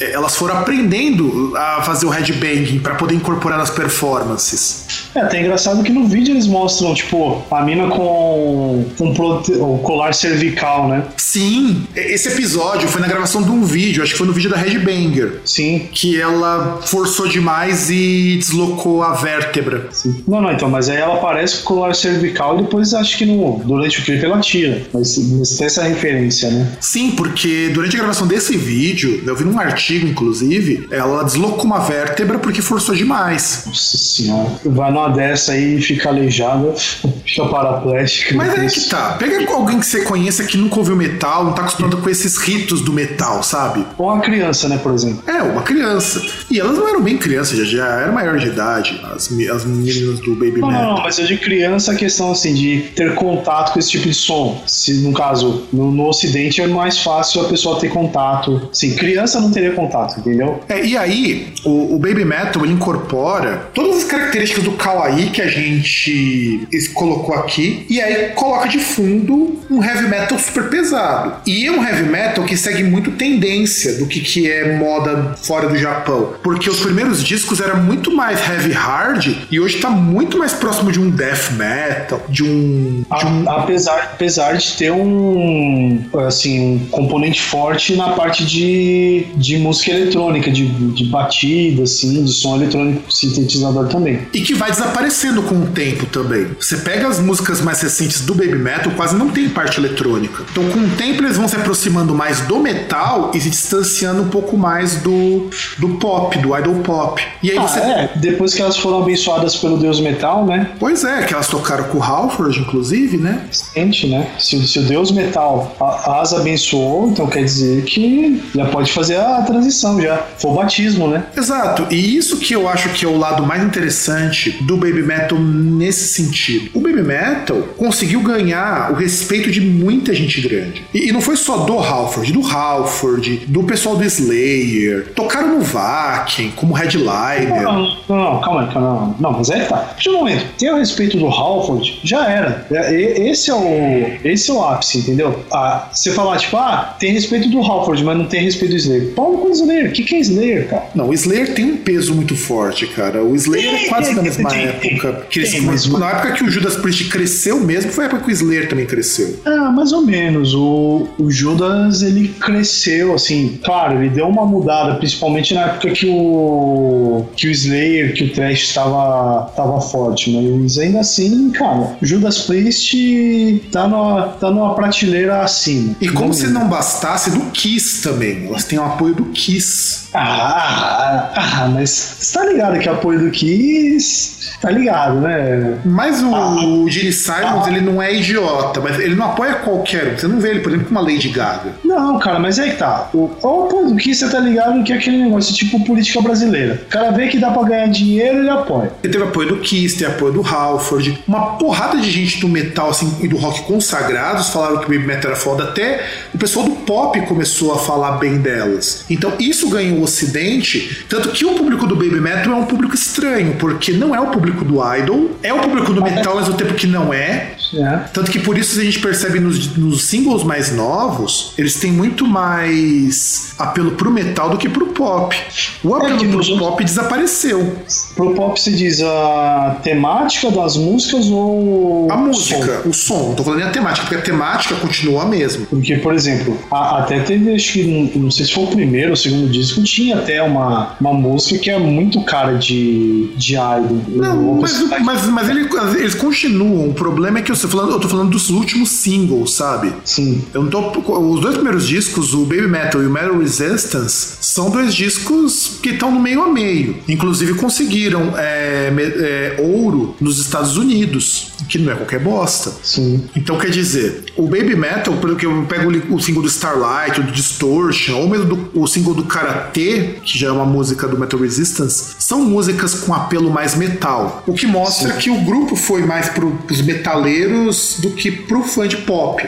[0.00, 5.08] É, elas foram aprendendo a fazer o headbanging para poder incorporar nas performances.
[5.14, 10.14] É, até engraçado que no vídeo eles mostram, tipo, a mina com, com o colar
[10.14, 11.04] cervical, né?
[11.16, 14.56] Sim, esse episódio foi na gravação de um vídeo, acho que foi no vídeo da
[14.56, 15.40] Red Banger.
[15.44, 15.88] Sim.
[15.92, 19.88] Que ela forçou demais e deslocou a vértebra.
[19.92, 20.22] Sim.
[20.26, 23.24] Não, não, então, mas aí ela aparece com o colar cervical e depois acho que
[23.24, 24.82] no, durante o clipe ela tira.
[24.92, 26.72] Mas, mas tem essa referência, né?
[26.80, 31.80] Sim, porque durante a gravação desse vídeo, eu vi num artigo, inclusive, ela deslocou uma
[31.80, 33.64] vértebra porque forçou demais.
[33.66, 34.50] Nossa senhora.
[34.64, 36.72] Vai numa dessa aí e fica aleijada,
[37.26, 38.34] fica paraplégica.
[38.34, 39.12] Mas é que tá.
[39.18, 42.80] Pega alguém que você conheça que nunca ouviu metal, não tá acostumado com esses ritos
[42.80, 43.84] do metal, sabe?
[43.98, 45.22] Ou uma criança, né, por exemplo.
[45.26, 46.22] É, uma criança.
[46.50, 50.20] E elas não eram bem crianças, já, já eram maior de idade, as, as meninas
[50.20, 50.94] do Baby não, Metal.
[50.94, 54.14] Não, mas é de criança a questão, assim, de ter contato com esse tipo de
[54.14, 54.62] som.
[54.66, 58.68] Se, no caso, no, no Ocidente é mais fácil a pessoa ter contato.
[58.72, 60.60] Sim, criança não teria contato, entendeu?
[60.68, 65.40] É, e aí, o, o Baby Metal, ele incorpora todas as características do kawaii que
[65.40, 71.36] a gente colocou aqui, e aí coloca de fundo um heavy metal super pesado.
[71.46, 75.68] E é um heavy metal que segue muito tendência do que, que é moda fora
[75.68, 76.34] do Japão.
[76.42, 80.92] Porque os primeiros discos eram muito mais heavy hard e hoje tá muito mais próximo
[80.92, 83.04] de um death metal, de um.
[83.18, 83.50] De um...
[83.50, 90.50] Apesar, apesar de ter um assim, um componente forte na parte de, de música eletrônica,
[90.50, 92.71] de, de batida, assim, de som eletrônico
[93.10, 94.20] sintetizador também.
[94.32, 96.48] E que vai desaparecendo com o tempo também.
[96.60, 100.44] Você pega pega as músicas mais recentes do Baby Metal, quase não tem parte eletrônica.
[100.52, 104.28] Então, com o tempo, eles vão se aproximando mais do metal e se distanciando um
[104.28, 107.22] pouco mais do, do pop, do idol pop.
[107.42, 107.80] E aí Ah, você.
[107.80, 110.70] é, depois que elas foram abençoadas pelo Deus Metal, né?
[110.78, 113.46] Pois é, que elas tocaram com o Halford, inclusive, né?
[113.50, 114.28] Sente, né?
[114.38, 119.16] Se, se o Deus Metal a- as abençoou, então quer dizer que já pode fazer
[119.16, 120.18] a transição já.
[120.36, 121.24] Foi o batismo, né?
[121.34, 125.38] Exato, e isso que eu acho que é o lado mais interessante do Baby Metal
[125.38, 126.70] nesse sentido.
[126.74, 130.84] O Baby Metal conseguiu ganhar o respeito de muita gente grande.
[130.94, 135.12] E, e não foi só do Halford, do Halford, do pessoal do Slayer.
[135.14, 137.62] Tocaram no Vakin, como Headliner.
[137.62, 139.94] Não, não, não, calma aí, calma aí, não, mas é que tá.
[139.98, 142.66] De um momento, ter o respeito do Halford, já era.
[142.70, 145.44] É, Esse é o, esse é o ápice, entendeu?
[145.52, 149.12] Ah, você falar, tipo, ah, tem respeito do Halford, mas não tem respeito do Slayer.
[149.14, 150.84] Paulo com o Slayer, o que, que é Slayer, cara?
[150.94, 152.51] Não, o Slayer tem um peso muito forte,
[152.94, 153.22] cara.
[153.22, 155.26] O Slayer é quase da mesma época.
[155.30, 158.24] Que eles, tem, mas- na época que o Judas Priest cresceu mesmo, foi a época
[158.24, 159.38] que o Slayer também cresceu.
[159.44, 160.54] Ah, mais ou menos.
[160.54, 166.06] O, o Judas, ele cresceu, assim, claro, ele deu uma mudada, principalmente na época que
[166.06, 172.06] o que o Slayer, que o Trash estava tava forte, mas ainda assim, cara, o
[172.06, 175.94] Judas Priest tá numa, tá numa prateleira acima.
[176.00, 178.46] E como se não bastasse, do Kiss também.
[178.46, 180.02] Elas têm o apoio do Kiss.
[180.14, 184.42] Ah, ah, mas você tá ligado que apoio do Kiss...
[184.60, 185.78] Tá ligado, né?
[185.84, 186.64] Mas o, Ah.
[186.64, 190.16] o Gene Simons, ele não é idiota, mas ele não apoia qualquer um.
[190.18, 191.72] Você não vê ele, por exemplo, com uma Lady Gaga.
[191.84, 193.08] Não, cara, mas é que tá.
[193.12, 196.80] O, o apoio do Kiss, você tá ligado que é aquele negócio tipo política brasileira.
[196.86, 198.92] O cara vê que dá pra ganhar dinheiro, ele apoia.
[199.02, 201.18] Ele teve apoio do Kiss, tem apoio do Halford.
[201.26, 205.06] Uma porrada de gente do metal assim, e do rock consagrados falaram que o Baby
[205.06, 205.64] Metal era foda.
[205.64, 209.04] Até o pessoal do pop começou a falar bem delas.
[209.10, 211.04] Então isso ganhou o ocidente.
[211.08, 214.28] Tanto que o público do Baby Metal é um público estranho, porque não é o
[214.28, 217.54] público do Idol, é o público do metal ao mesmo tempo que não é.
[217.74, 217.96] É.
[218.12, 222.26] Tanto que por isso a gente percebe nos, nos singles mais novos, eles têm muito
[222.26, 225.36] mais apelo pro metal do que pro pop.
[225.82, 227.76] O apelo que pro pop desapareceu.
[228.14, 232.08] Pro pop se diz a temática das músicas ou.
[232.10, 232.88] A música, som?
[232.88, 235.66] o som, tô falando nem a temática, porque a temática continua a mesma.
[235.68, 237.84] Porque, por exemplo, a- até teve, acho que,
[238.18, 241.58] não, sei se foi o primeiro ou o segundo disco, tinha até uma, uma música
[241.58, 244.02] que é muito cara de, de idol.
[244.08, 245.68] Não, mas, coisa- mas, mas ele-
[245.98, 246.88] eles continuam.
[246.90, 249.92] O problema é que eu tô falando, eu tô falando dos últimos singles, sabe?
[250.04, 250.42] Sim.
[250.52, 250.80] Eu não tô,
[251.18, 255.90] os dois primeiros discos, o Baby Metal e o Metal Resistance, são dois discos que
[255.90, 256.96] estão no meio a meio.
[257.08, 262.70] Inclusive conseguiram é, é, ouro nos Estados Unidos, que não é qualquer bosta.
[262.82, 263.24] Sim.
[263.34, 267.22] Então quer dizer, o Baby Metal, pelo que eu pego o single do Starlight, o
[267.24, 271.18] do Distortion, ou mesmo do- o single do Karate, que já é uma música do
[271.18, 274.42] Metal Resistance, são músicas com apelo mais metal.
[274.46, 278.86] O que mostra que o grupo foi mais pro, pros metaleiros do que pro fã
[278.86, 279.42] de pop.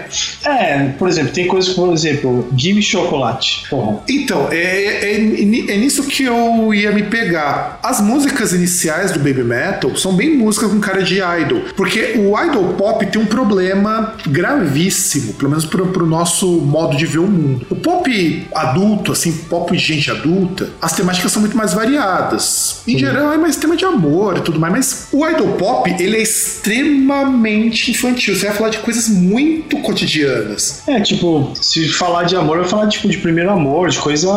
[0.44, 3.66] É, por exemplo, tem coisas, por exemplo, Give Me Chocolate.
[3.68, 3.98] Porra.
[4.08, 7.78] Então, é, é, é nisso que eu ia me pegar.
[7.82, 11.62] As músicas iniciais do Baby Metal são bem músicas com cara de idol.
[11.76, 17.06] Porque o idol pop tem um problema gravíssimo, pelo menos pro, pro nosso modo de
[17.06, 17.66] ver o mundo.
[17.70, 22.80] O pop adulto, assim, pop de gente adulta, as temáticas são muito mais variadas.
[22.86, 26.16] Em geral, é mais tema de amor e tudo mais, mas o idol pop, ele
[26.16, 28.34] é extremamente infantil.
[28.34, 30.82] Você vai falar de coisas muito cotidianas.
[30.86, 34.28] É, tipo, se falar de amor, vou falar tipo de primeiro amor, de coisa.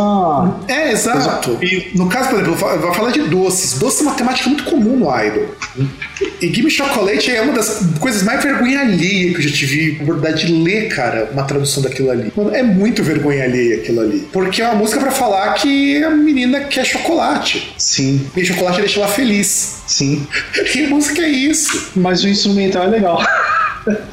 [0.68, 1.58] É, exato.
[1.62, 3.78] E no caso, por exemplo, eu vou- eu vou falar de doces.
[3.80, 5.46] Doce é uma temática muito comum no Idol.
[6.42, 10.04] E Gimme Chocolate é uma das coisas mais vergonha alheia que eu já tive a
[10.04, 12.32] oportunidade de ler, cara, uma tradução daquilo ali.
[12.36, 14.28] Mano, é muito vergonha alheia aquilo ali.
[14.32, 17.74] Porque é uma música pra falar que a menina quer chocolate.
[17.78, 19.82] Sim, E chocolate deixa ela feliz.
[19.88, 20.26] sim.
[20.76, 21.92] E a música é isso.
[21.96, 23.24] Mas o instrumental é legal.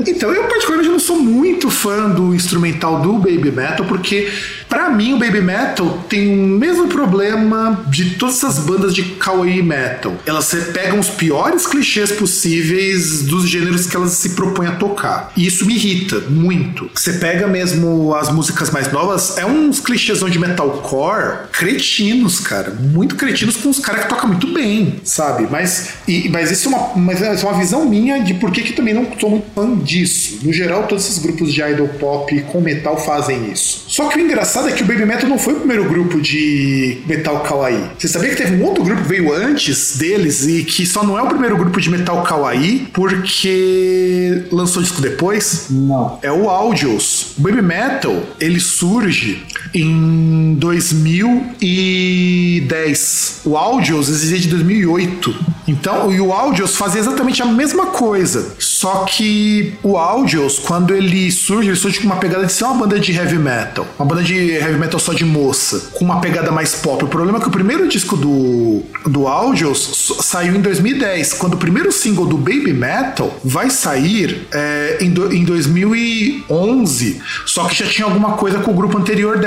[0.06, 4.28] Então, eu particularmente não sou muito fã do instrumental do Baby Metal, porque
[4.68, 9.62] pra mim o Baby Metal tem o mesmo problema de todas essas bandas de kawaii
[9.62, 10.14] metal.
[10.26, 15.32] Elas pegam os piores clichês possíveis dos gêneros que elas se propõem a tocar.
[15.36, 16.90] E isso me irrita muito.
[16.94, 22.70] Você pega mesmo as músicas mais novas, é uns clichêsão de metalcore cretinos, cara.
[22.70, 25.46] Muito cretinos com os caras que tocam muito bem, sabe?
[25.50, 28.72] Mas, e- mas isso é uma, mas é uma visão minha de por que que
[28.72, 30.38] também não sou muito fã disso.
[30.42, 33.84] No geral, todos esses grupos de idol pop com metal fazem isso.
[33.88, 36.98] Só que o engraçado é que o Baby Metal não foi o primeiro grupo de
[37.06, 37.90] metal kawaii.
[37.98, 41.18] Você sabia que teve um outro grupo que veio antes deles e que só não
[41.18, 45.66] é o primeiro grupo de metal kawaii porque lançou disco depois?
[45.70, 46.18] Não.
[46.22, 47.34] É o Audios.
[47.38, 49.42] O Baby Metal, ele surge
[49.74, 53.40] em 2010.
[53.44, 55.34] O Audios existia de 2008.
[55.66, 58.54] Então, e o Audios fazia exatamente a mesma coisa.
[58.58, 62.74] Só que o Audios, quando ele surge, ele surge com uma pegada de ser uma
[62.74, 63.86] banda de heavy metal.
[63.98, 65.90] Uma banda de heavy metal só de moça.
[65.94, 67.02] Com uma pegada mais pop.
[67.04, 71.32] O problema é que o primeiro disco do, do Audios saiu em 2010.
[71.34, 77.22] Quando o primeiro single do Baby Metal vai sair é, em, do, em 2011.
[77.46, 79.38] Só que já tinha alguma coisa com o grupo anterior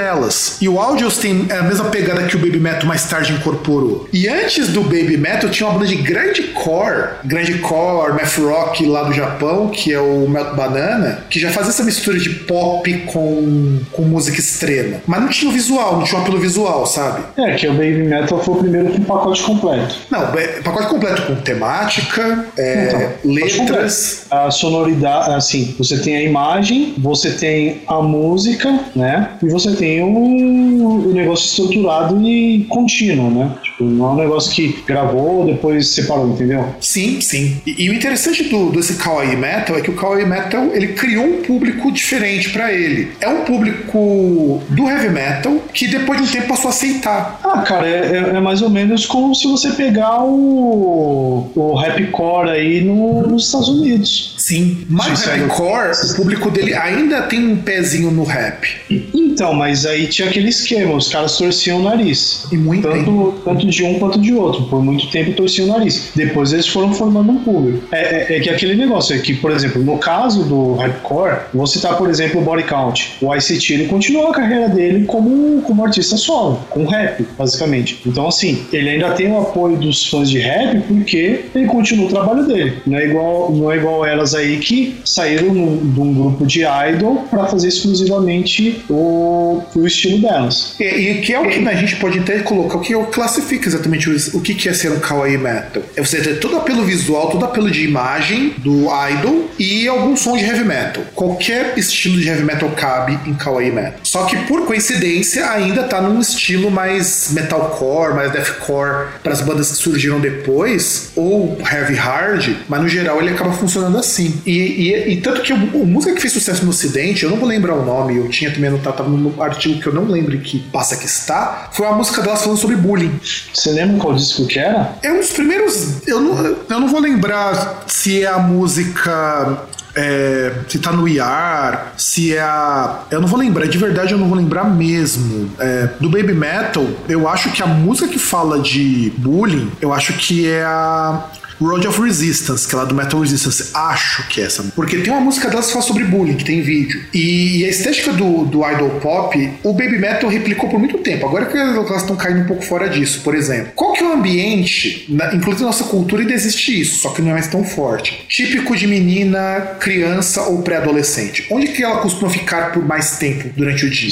[0.61, 4.07] E o Audios tem a mesma pegada que o Baby Metal mais tarde incorporou.
[4.11, 9.13] E antes do Baby Metal tinha uma banda de grindcore, grindcore, math rock lá do
[9.13, 14.01] Japão, que é o Melt Banana, que já fazia essa mistura de pop com, com
[14.03, 15.01] música extrema.
[15.05, 17.23] Mas não tinha o visual, não tinha o apelo visual, sabe?
[17.37, 19.95] É, que o Baby Metal foi o primeiro com pacote completo.
[20.09, 20.21] Não,
[20.63, 24.25] pacote completo com temática, é, então, letras.
[24.29, 29.31] A sonoridade, assim, você tem a imagem, você tem a música, né?
[29.41, 33.51] E você tem o, o negócio estruturado e contínuo, né?
[33.63, 36.65] Tipo, não é um negócio que gravou, depois separou, entendeu?
[36.79, 37.61] Sim, sim.
[37.65, 41.25] E, e o interessante do, desse Kawaii Metal é que o Kawaii Metal ele criou
[41.25, 43.11] um público diferente para ele.
[43.19, 47.39] É um público do heavy metal que depois de um tempo passou a aceitar.
[47.43, 52.49] Ah, cara, é, é, é mais ou menos como se você pegar o, o rapcore
[52.49, 54.35] aí no, nos Estados Unidos.
[54.37, 58.67] Sim, mas o rapcore, o público dele ainda tem um pezinho no rap.
[59.13, 62.45] Então, mas aí tinha aquele esquema, os caras torciam o nariz.
[62.51, 64.63] E muito tanto, tanto de um quanto de outro.
[64.65, 66.11] Por muito tempo torciam o nariz.
[66.15, 67.83] Depois eles foram formando um público.
[67.91, 71.65] É, é, é que aquele negócio é que, por exemplo, no caso do hardcore, vou
[71.65, 73.13] citar, por exemplo, o Body Count.
[73.21, 77.99] O ICT, ele continuou a carreira dele como, como artista solo, com rap, basicamente.
[78.05, 82.09] Então, assim, ele ainda tem o apoio dos fãs de rap porque ele continua o
[82.09, 82.77] trabalho dele.
[82.85, 87.25] Não é igual, não é igual elas aí que saíram de um grupo de idol
[87.29, 90.75] para fazer exclusivamente o, o estilo delas.
[90.79, 94.09] E, e, que é o que a gente pode até colocar, o que classifica exatamente
[94.33, 95.83] o, que, que é ser um kawaii metal.
[95.95, 100.35] É você ter todo apelo visual, todo apelo de imagem do idol e algum som
[100.35, 101.03] de heavy metal.
[101.13, 103.99] Qualquer estilo de heavy metal cabe em kawaii metal.
[104.03, 109.71] Só que por coincidência ainda tá num estilo mais metalcore, mais deathcore para as bandas
[109.71, 114.41] que surgiram depois, ou heavy hard, mas no geral ele acaba funcionando assim.
[114.45, 117.47] E, e, e tanto que o música que fez sucesso no ocidente, eu não vou
[117.47, 120.59] lembrar o nome, eu tinha também anotado, tava no artigo que eu não lembro que
[120.59, 123.19] passa que está, foi uma música delas falando sobre bullying.
[123.53, 124.95] Você lembra qual disco que era?
[125.01, 126.07] É um dos primeiros.
[126.07, 131.93] Eu não, eu não vou lembrar se é a música é, se tá no IAR,
[131.97, 133.01] se é a.
[133.09, 135.49] Eu não vou lembrar, de verdade eu não vou lembrar mesmo.
[135.59, 140.13] É, do Baby Metal, eu acho que a música que fala de bullying, eu acho
[140.13, 141.25] que é a.
[141.59, 143.71] Road of Resistance, que é lá do Metal Resistance.
[143.73, 144.63] Acho que é essa.
[144.75, 147.03] Porque tem uma música delas que fala sobre bullying, que tem vídeo.
[147.13, 151.25] E a estética do, do idol pop, o Baby Metal replicou por muito tempo.
[151.25, 153.71] Agora que elas estão caindo um pouco fora disso, por exemplo.
[153.75, 157.21] Qual que é o ambiente, na, inclusive na nossa cultura ainda existe isso, só que
[157.21, 158.25] não é mais tão forte.
[158.27, 161.47] Típico de menina, criança ou pré-adolescente.
[161.51, 164.07] Onde que ela costuma ficar por mais tempo durante o dia?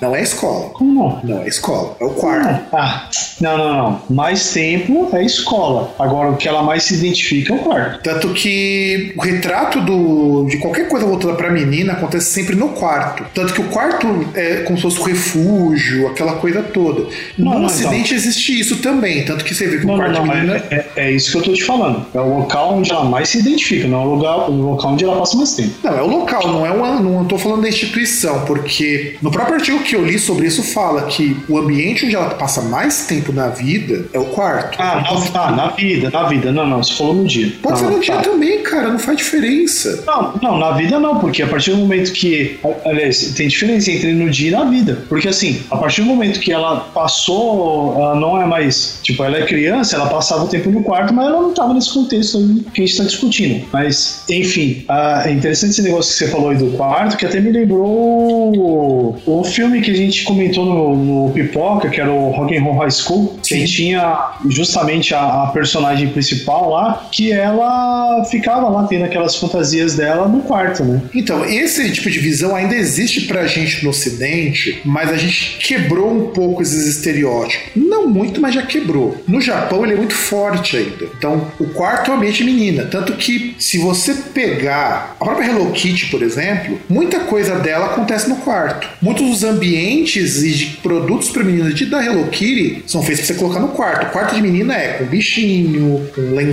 [0.00, 0.70] Não é escola.
[0.70, 1.20] Como não?
[1.22, 1.96] Não é escola.
[2.00, 2.74] É o quarto.
[2.74, 3.08] Ah,
[3.40, 4.02] não, não, não.
[4.10, 5.94] Mais tempo é escola.
[5.98, 8.02] Agora, o que ela mais mais se identifica é o quarto.
[8.02, 13.24] Tanto que o retrato do, de qualquer coisa voltada pra menina acontece sempre no quarto.
[13.34, 17.06] Tanto que o quarto é como se fosse refúgio, aquela coisa toda.
[17.38, 18.16] Não, no não, Ocidente então.
[18.16, 19.24] existe isso também.
[19.24, 20.62] Tanto que você vê que não, o quarto não, menina.
[20.70, 22.06] É, é, é, isso que eu tô te falando.
[22.14, 25.04] É o local onde ela mais se identifica, não é o, lugar, o local onde
[25.04, 25.74] ela passa mais tempo.
[25.82, 27.00] Não, é o local, não é uma.
[27.00, 31.02] Não tô falando da instituição, porque no próprio artigo que eu li sobre isso fala
[31.02, 34.76] que o ambiente onde ela passa mais tempo na vida é o quarto.
[34.80, 36.52] Ah, na, ah, na vida, na vida.
[36.52, 37.52] Não, não, você falou no dia.
[37.62, 38.22] Pode não, ser no dia tá.
[38.22, 40.04] também, cara, não faz diferença.
[40.06, 42.58] Não, não, na vida não, porque a partir do momento que.
[42.84, 45.04] Aliás, tem diferença entre no dia e na vida.
[45.08, 49.00] Porque assim, a partir do momento que ela passou, ela não é mais.
[49.02, 51.92] Tipo, ela é criança, ela passava o tempo no quarto, mas ela não estava nesse
[51.92, 52.38] contexto
[52.72, 53.66] que a gente está discutindo.
[53.72, 54.84] Mas, enfim,
[55.24, 59.44] é interessante esse negócio que você falou aí do quarto, que até me lembrou o
[59.44, 62.90] filme que a gente comentou no, no Pipoca, que era o Rock and Roll High
[62.90, 69.36] School, que tinha justamente a, a personagem principal lá, que ela ficava lá tendo aquelas
[69.36, 71.02] fantasias dela no quarto, né?
[71.14, 76.12] Então, esse tipo de visão ainda existe pra gente no Ocidente, mas a gente quebrou
[76.12, 77.70] um pouco esses estereótipos.
[77.74, 79.16] Não muito, mas já quebrou.
[79.26, 81.06] No Japão ele é muito forte ainda.
[81.16, 82.84] Então, o quarto é o ambiente menina.
[82.84, 88.28] Tanto que, se você pegar a própria Hello Kitty, por exemplo, muita coisa dela acontece
[88.28, 88.88] no quarto.
[89.00, 93.34] Muitos dos ambientes e de produtos para meninas de da Hello Kitty são feitos pra
[93.34, 94.06] você colocar no quarto.
[94.06, 96.45] O quarto de menina é com bichinho, um lençol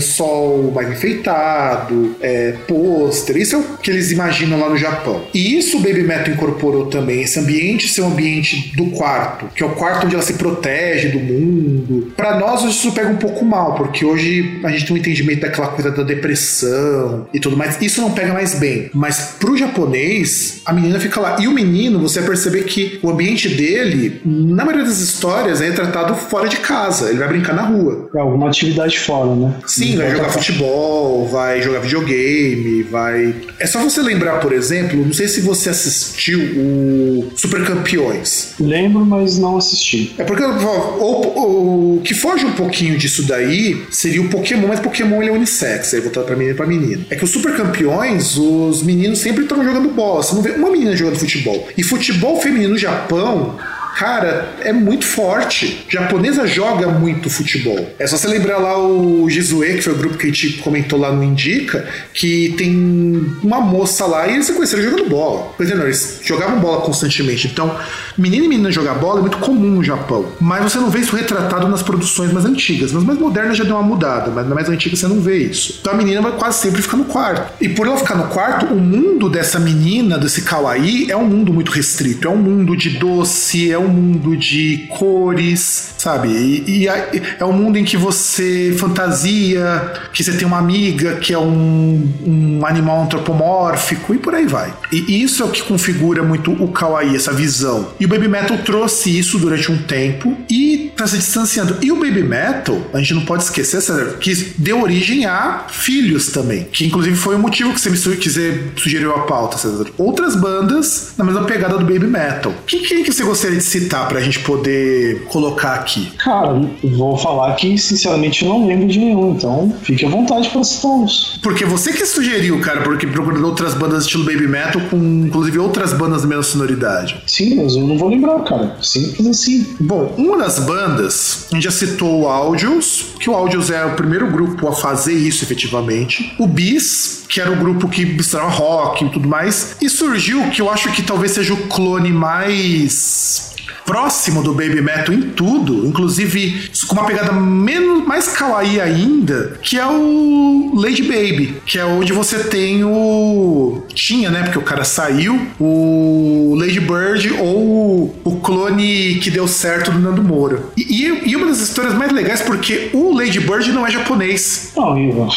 [0.73, 3.37] mais enfeitado, é, pôster.
[3.37, 5.23] Isso é o que eles imaginam lá no Japão.
[5.33, 9.63] E isso o Baby Metal incorporou também, esse ambiente ser um ambiente do quarto, que
[9.63, 12.13] é o quarto onde ela se protege do mundo.
[12.15, 15.67] Para nós isso pega um pouco mal, porque hoje a gente tem um entendimento daquela
[15.67, 17.81] coisa da depressão e tudo mais.
[17.81, 18.89] Isso não pega mais bem.
[18.93, 21.37] Mas pro japonês, a menina fica lá.
[21.39, 25.71] E o menino, você vai perceber que o ambiente dele, na maioria das histórias, é
[25.71, 27.09] tratado fora de casa.
[27.09, 28.09] Ele vai brincar na rua.
[28.15, 29.53] É alguma atividade fora, né?
[29.65, 33.35] Sim, vai jogar futebol, vai jogar videogame, vai.
[33.59, 38.53] É só você lembrar, por exemplo, não sei se você assistiu o Super Campeões.
[38.59, 40.13] Lembro, mas não assisti.
[40.17, 44.79] É porque o, o, o que foge um pouquinho disso daí seria o Pokémon, mas
[44.79, 47.05] Pokémon ele é unissex, aí voltado pra menina e pra menina.
[47.09, 50.23] É que os Super Campeões, os meninos sempre estão jogando bola.
[50.23, 51.67] Você não vê uma menina jogando futebol.
[51.77, 53.57] E futebol feminino no Japão
[53.97, 55.85] cara, é muito forte.
[55.87, 57.93] A japonesa joga muito futebol.
[57.99, 60.99] É só você lembrar lá o Jizue, que foi o grupo que a gente comentou
[60.99, 65.53] lá no Indica, que tem uma moça lá e eles se conheceram jogando bola.
[65.59, 67.47] Não, eles jogavam bola constantemente.
[67.47, 67.75] Então,
[68.17, 70.25] menino e menina jogar bola é muito comum no Japão.
[70.39, 72.91] Mas você não vê isso retratado nas produções mais antigas.
[72.91, 75.79] Nas mais modernas já deu uma mudada, mas na mais antiga você não vê isso.
[75.81, 77.53] Então a menina vai quase sempre ficar no quarto.
[77.61, 81.53] E por ela ficar no quarto, o mundo dessa menina, desse kawaii, é um mundo
[81.53, 82.27] muito restrito.
[82.27, 86.29] É um mundo de doce, é um mundo de cores, sabe?
[86.29, 91.33] E, e é um mundo em que você fantasia, que você tem uma amiga que
[91.33, 94.73] é um, um animal antropomórfico e por aí vai.
[94.91, 97.89] E isso é o que configura muito o kawaii, essa visão.
[97.99, 101.77] E o Baby Metal trouxe isso durante um tempo e tá se distanciando.
[101.81, 106.27] E o Baby Metal, a gente não pode esquecer, César, que deu origem a filhos
[106.27, 109.87] também, que inclusive foi o motivo que você me sugeriu a pauta, César.
[109.97, 112.53] Outras bandas na mesma pegada do Baby Metal.
[112.65, 116.11] Quem, quem que você gostaria de citar pra gente poder colocar aqui?
[116.17, 116.53] Cara,
[116.83, 121.39] vou falar que sinceramente não lembro de nenhum, então fique à vontade para citá-los.
[121.41, 125.93] Porque você que sugeriu, cara, porque procurando outras bandas estilo Baby Metal com inclusive outras
[125.93, 127.21] bandas da mesma sonoridade.
[127.25, 128.77] Sim, mas eu não vou lembrar, cara.
[128.81, 129.65] Simples assim.
[129.79, 133.95] Bom, uma das bandas, a gente já citou o Audios, que o Audios é o
[133.95, 136.33] primeiro grupo a fazer isso efetivamente.
[136.37, 139.75] O Bis, que era o grupo que misturava rock e tudo mais.
[139.81, 143.53] E surgiu que eu acho que talvez seja o clone mais
[143.85, 149.77] próximo do baby metal em tudo, inclusive com uma pegada menos mais kawaii ainda, que
[149.77, 154.83] é o Lady Baby, que é onde você tem o tinha, né, porque o cara
[154.83, 160.63] saiu, o Lady Bird ou o clone que deu certo do Nando Moura.
[160.75, 164.71] E, e, uma das histórias mais legais porque o Lady Bird não é japonês.
[164.75, 165.27] Não, Ivan.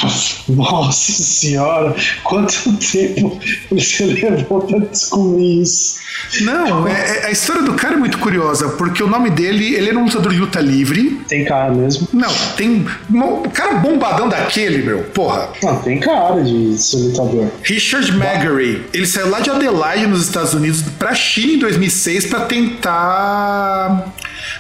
[0.48, 3.38] Nossa senhora, quanto tempo
[3.70, 6.06] você levou pra descobrir isso?
[6.40, 9.90] Não, é, é, a história do cara é muito curiosa, porque o nome dele, ele
[9.90, 11.20] era um lutador de luta livre.
[11.28, 12.08] Tem cara mesmo?
[12.12, 12.84] Não, tem.
[13.08, 15.50] O cara bombadão daquele, meu, porra.
[15.62, 17.46] Não, tem cara de ser lutador.
[17.62, 18.84] Richard Magary.
[18.92, 24.12] Ele saiu lá de Adelaide, nos Estados Unidos, pra China em 2006 para tentar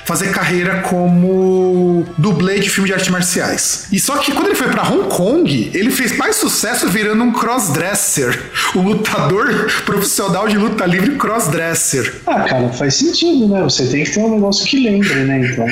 [0.06, 3.86] fazer carreira como dublê de filme de artes marciais.
[3.90, 7.32] E só que quando ele foi para Hong Kong, ele fez mais sucesso virando um
[7.32, 8.38] crossdresser,
[8.74, 12.14] um lutador profissional de luta livre crossdresser.
[12.26, 13.62] Ah, cara, faz sentido, né?
[13.64, 15.40] Você tem que ter um negócio que lembre, né?
[15.40, 15.66] Então.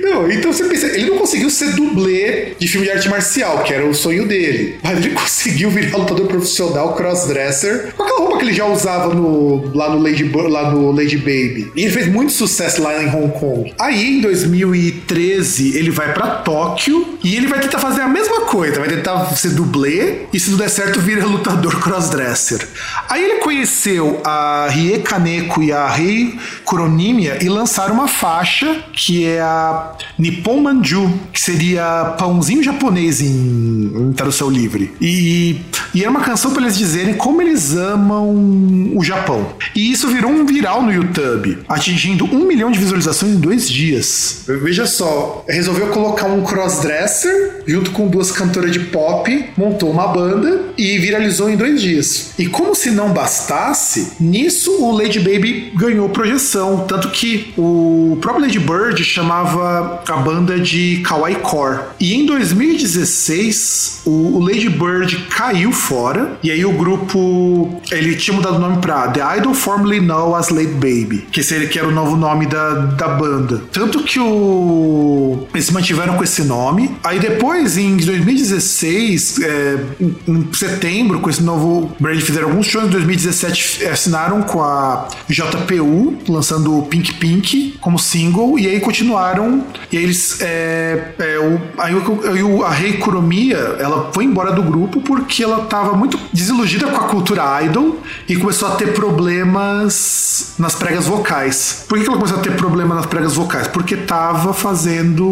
[0.00, 3.74] Não, então você pensa, ele não conseguiu ser dublê de filme de arte marcial, que
[3.74, 8.44] era o sonho dele, mas ele conseguiu virar lutador profissional crossdresser com aquela roupa que
[8.44, 11.72] ele já usava no, lá, no Lady, lá no Lady Baby.
[11.74, 13.71] E ele fez muito sucesso lá em Hong Kong.
[13.78, 18.80] Aí em 2013 ele vai para Tóquio e ele vai tentar fazer a mesma coisa,
[18.80, 22.66] vai tentar ser dublê e se não der certo vira lutador crossdresser.
[23.08, 29.24] Aí ele conheceu a Rie Kaneko e a Rei Kuronimia e lançaram uma faixa que
[29.24, 34.92] é a Nippon Manju, que seria pãozinho japonês em, em tradução livre.
[35.00, 35.60] E,
[35.94, 39.54] e era uma canção para eles dizerem como eles amam o Japão.
[39.74, 43.70] E isso virou um viral no YouTube, atingindo um milhão de visualizações em dois dois
[43.70, 44.44] dias.
[44.46, 50.72] Veja só, resolveu colocar um crossdresser junto com duas cantoras de pop, montou uma banda
[50.76, 52.32] e viralizou em dois dias.
[52.38, 58.46] E como se não bastasse, nisso o Lady Baby ganhou projeção, tanto que o próprio
[58.46, 61.80] Lady Bird chamava a banda de Kawaii Core.
[62.00, 66.36] E em 2016, o Lady Bird caiu fora.
[66.42, 70.48] E aí o grupo, ele tinha mudado o nome pra The Idol Formerly Known as
[70.48, 73.51] Late Baby, que seria que era o novo nome da, da banda.
[73.72, 76.96] Tanto que o eles se mantiveram com esse nome.
[77.04, 82.86] Aí depois, em 2016, é, em, em setembro, com esse novo brand, fizeram alguns shows.
[82.86, 89.64] Em 2017 assinaram com a JPU, lançando o Pink Pink como single, e aí continuaram.
[89.90, 90.40] E aí eles.
[90.40, 95.64] É, é, o, aí, o, a Rei Kuromia, ela foi embora do grupo porque ela
[95.64, 97.98] estava muito desiludida com a cultura idol
[98.28, 101.84] e começou a ter problemas nas pregas vocais.
[101.88, 103.41] Por que ela começou a ter problema nas pregas vocais?
[103.72, 105.24] Porque tava fazendo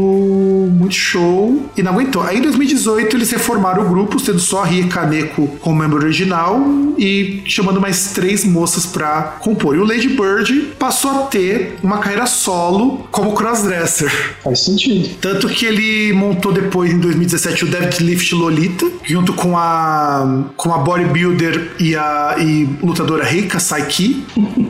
[0.70, 2.22] muito show e não aguentou.
[2.22, 6.60] Aí em 2018 eles reformaram o grupo, sendo só a Ria Kaneko como membro original
[6.98, 9.76] e chamando mais três moças para compor.
[9.76, 14.10] E o Lady Bird passou a ter uma carreira solo como crossdresser.
[14.42, 15.16] Faz sentido.
[15.20, 20.78] Tanto que ele montou depois, em 2017, o Deadlift Lolita, junto com a, com a
[20.78, 24.24] bodybuilder e a e lutadora Reika Saiki.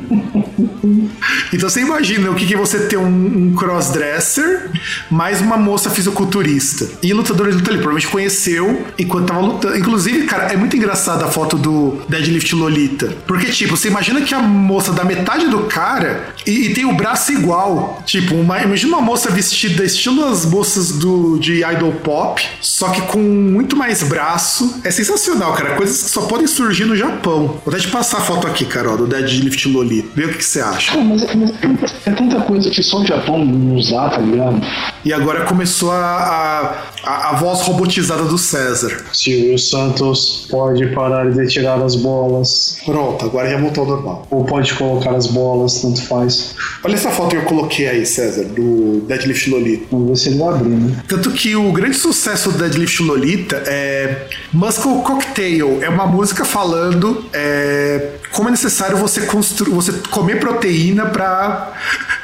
[1.53, 4.70] Então você imagina o que, que você ter um, um crossdresser
[5.11, 6.89] mais uma moça fisiculturista.
[7.03, 9.76] E lutador de luta ali, provavelmente conheceu enquanto tava lutando.
[9.76, 13.14] Inclusive, cara, é muito engraçada a foto do Deadlift Lolita.
[13.26, 16.95] Porque, tipo, você imagina que a moça dá metade do cara e, e tem o
[16.95, 18.03] braço igual.
[18.05, 23.03] Tipo, uma, imagina uma moça vestida estilo as moças do, de idol pop, só que
[23.03, 24.81] com muito mais braço.
[24.85, 25.74] É sensacional, cara.
[25.76, 27.61] Coisas que só podem surgir no Japão.
[27.64, 30.09] Vou até te passar a foto aqui, Carol, do Deadlift Lolita.
[30.14, 30.97] Vê o que, você acha.
[30.99, 34.61] Mas, mas é tanta coisa que só Japão usar, tá ligado?
[35.04, 39.04] E agora começou a, a, a, voz robotizada do César.
[39.12, 42.78] Silvio Santos pode parar de tirar as bolas.
[42.84, 44.26] Pronto, agora já voltou ao normal.
[44.30, 46.54] Ou pode colocar as bolas, tanto faz.
[46.84, 49.86] Olha essa foto que eu coloquei aí, César, do Deadlift Lolita.
[49.90, 51.02] Vamos ver se ele vai abrir, né?
[51.08, 55.82] Tanto que o grande sucesso do Deadlift Lolita é Muscle Cocktail.
[55.82, 61.72] É uma música falando é, como é necessário você, construir, você comer proteína para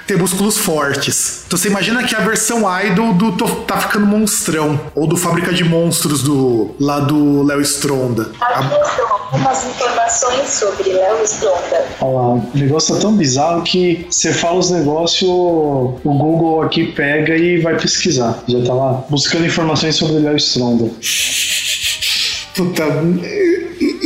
[0.06, 1.42] ter músculos fortes.
[1.46, 3.32] Então você imagina que a versão idol do
[3.66, 8.30] Tá Ficando Monstrão, ou do Fábrica de Monstros do lá do Léo Stronda.
[8.40, 11.86] Aqui estão algumas informações sobre Léo Stronda.
[12.00, 16.92] Olha lá, o negócio é tão bizarro que você fala os negócios, o Google aqui
[16.92, 18.38] pega e vai pesquisar.
[18.46, 20.90] Já tá lá buscando informações sobre Léo Stronda.
[22.54, 22.84] Puta,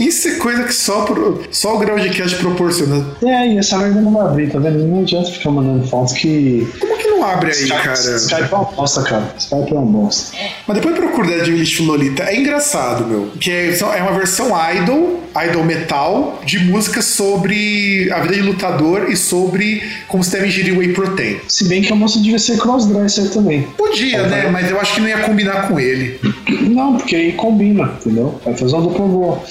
[0.01, 1.07] isso é coisa que só,
[1.51, 3.05] só o grau de cast proporciona.
[3.23, 4.87] É, e essa merda não vai abrir, tá vendo?
[4.87, 6.67] Não adianta ficar mandando fotos que.
[6.81, 8.17] Como não abre aí, Skype, cara?
[8.17, 9.35] Skype é uma bosta, cara.
[9.39, 10.37] Skype é uma bosta.
[10.67, 12.25] Mas depois procura Deadlift Lolita.
[12.25, 13.31] É engraçado, meu.
[13.39, 19.11] Que é, é uma versão idol, idol metal, de música sobre a vida de lutador
[19.11, 21.39] e sobre como você deve ingerir whey protein.
[21.47, 23.63] Se bem que a moça devia ser crossdresser também.
[23.77, 24.43] Podia, é, né?
[24.43, 24.51] Tá.
[24.51, 26.19] Mas eu acho que não ia combinar com ele.
[26.63, 28.41] Não, porque aí combina, entendeu?
[28.45, 29.43] Vai fazer uma dupla boa.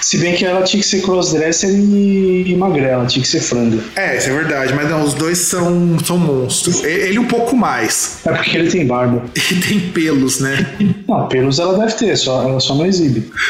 [0.00, 3.82] Se bem que ela tinha que ser crossdresser e, e magrela, tinha que ser franga.
[3.94, 6.82] É, isso é verdade, mas não, os dois são, são monstros.
[6.84, 8.18] Ele um pouco mais.
[8.24, 9.24] É porque ele tem barba.
[9.46, 10.74] E tem pelos, né?
[11.08, 13.30] Não, pelos ela deve ter, só, ela só não exibe.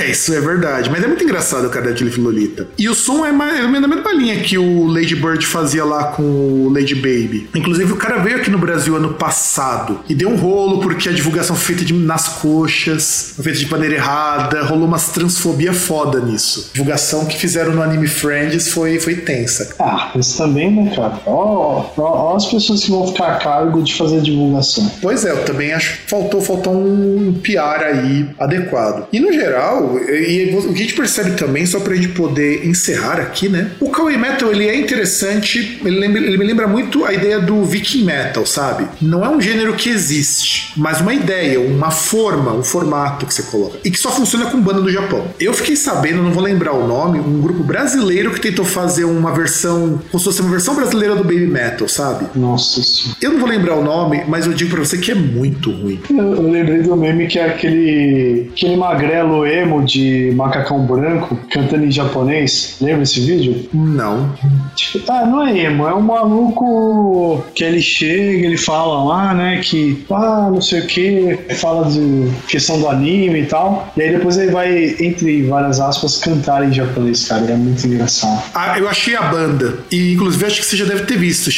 [0.00, 0.88] É, isso é verdade.
[0.90, 2.68] Mas é muito engraçado o cara de Lolita.
[2.78, 6.04] E o som é, mais, é na mesma linha que o Lady Bird fazia lá
[6.04, 7.48] com o Lady Baby.
[7.54, 11.12] Inclusive, o cara veio aqui no Brasil ano passado e deu um rolo porque a
[11.12, 16.70] divulgação foi feita de, nas coxas, feita de maneira errada, rolou umas transfobia foda nisso.
[16.70, 19.74] A divulgação que fizeram no Anime Friends foi, foi tensa.
[19.78, 21.20] Ah, isso também, né, cara?
[21.26, 24.90] Ó, ó, ó as pessoas que vão ficar a cargo de fazer a divulgação.
[25.00, 29.06] Pois é, eu também acho que faltou, faltou um PR aí adequado.
[29.12, 32.66] E no geral, e, e o que a gente percebe também, só pra gente poder
[32.66, 33.70] encerrar aqui, né?
[33.80, 37.64] O Kawaii Metal, ele é interessante, ele, lembra, ele me lembra muito a ideia do
[37.64, 38.86] Viking Metal, sabe?
[39.00, 43.42] Não é um gênero que existe, mas uma ideia, uma forma, um formato que você
[43.42, 43.78] coloca.
[43.84, 45.26] E que só funciona com banda do Japão.
[45.40, 49.32] Eu fiquei sabendo, não vou lembrar o nome, um grupo brasileiro que tentou fazer uma
[49.32, 52.11] versão, como se fosse uma versão brasileira do Baby Metal, sabe?
[52.34, 53.18] Nossa senhora.
[53.20, 56.00] Eu não vou lembrar o nome, mas eu digo pra você que é muito ruim.
[56.10, 61.84] Eu, eu lembrei do meme que é aquele, aquele magrelo emo de macacão branco cantando
[61.84, 62.76] em japonês.
[62.80, 63.68] Lembra esse vídeo?
[63.72, 64.32] Não.
[64.74, 69.60] Tipo, ah, não é emo, é um maluco que ele chega, ele fala lá, né,
[69.62, 74.12] que, ah, não sei o que, fala de questão do anime e tal, e aí
[74.12, 78.42] depois ele vai, entre várias aspas, cantar em japonês, cara, é muito engraçado.
[78.54, 81.50] Ah, eu achei a banda, e inclusive acho que você já deve ter visto,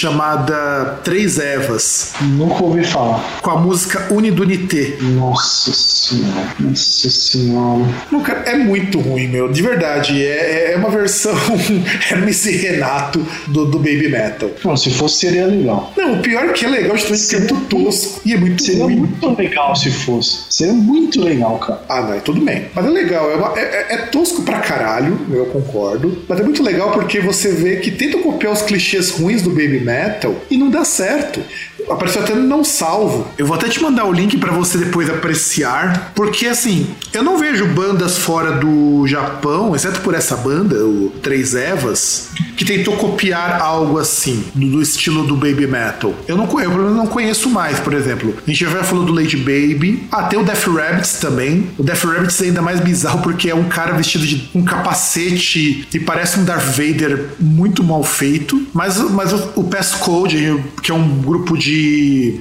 [0.48, 2.12] chamada Três Evas.
[2.20, 3.40] Nunca ouvi falar.
[3.40, 4.96] Com a música Unidunité.
[5.00, 7.84] Nossa senhora, nossa senhora.
[8.10, 11.34] Não, cara, é muito ruim, meu, de verdade, é, é uma versão
[12.10, 14.50] Hermes e Renato do, do Baby Metal.
[14.64, 15.92] Não, se fosse seria legal.
[15.96, 18.84] Não, o pior é que é legal, porque é muito tosco e é muito seria
[18.84, 18.96] ruim.
[18.96, 20.44] muito legal se fosse.
[20.50, 21.80] Seria muito legal, cara.
[21.88, 22.66] Ah, não, é tudo bem.
[22.74, 26.24] Mas é legal, é, uma- é- é- é tosco pra caralho, eu concordo.
[26.28, 29.80] Mas é muito legal porque você vê que tentam copiar os clichês ruins do Baby
[29.80, 31.42] Metal e não dá certo.
[31.88, 33.26] Apareceu até não salvo.
[33.36, 37.38] Eu vou até te mandar o link pra você depois apreciar, porque assim, eu não
[37.38, 43.60] vejo bandas fora do Japão, exceto por essa banda, o Três Evas, que tentou copiar
[43.60, 46.14] algo assim, do, estilo do Baby Metal.
[46.26, 48.34] Eu não, eu não conheço mais, por exemplo.
[48.46, 50.08] A gente já falou do Lady Baby.
[50.28, 51.70] Tem o Death Rabbits também.
[51.78, 55.86] O Death Rabbits é ainda mais bizarro porque é um cara vestido de um capacete
[55.92, 58.66] e parece um Darth Vader muito mal feito.
[58.72, 61.73] Mas, mas o, o Passcode, que é um grupo de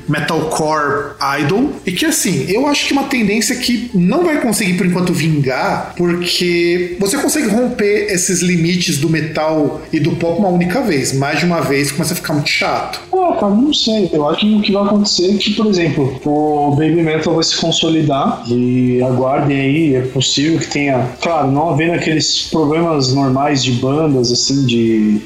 [0.07, 4.73] metalcore idol, e que assim, eu acho que é uma tendência que não vai conseguir
[4.73, 10.49] por enquanto vingar, porque você consegue romper esses limites do metal e do pop uma
[10.49, 11.13] única vez.
[11.13, 13.01] Mais de uma vez começa a ficar muito chato.
[13.13, 14.09] Ah, cara, não sei.
[14.11, 17.43] Eu acho que o que vai acontecer é que, por exemplo, o Baby Metal vai
[17.43, 23.63] se consolidar e aguardem aí, é possível que tenha, claro, não havendo aqueles problemas normais
[23.63, 25.21] de bandas, assim, de,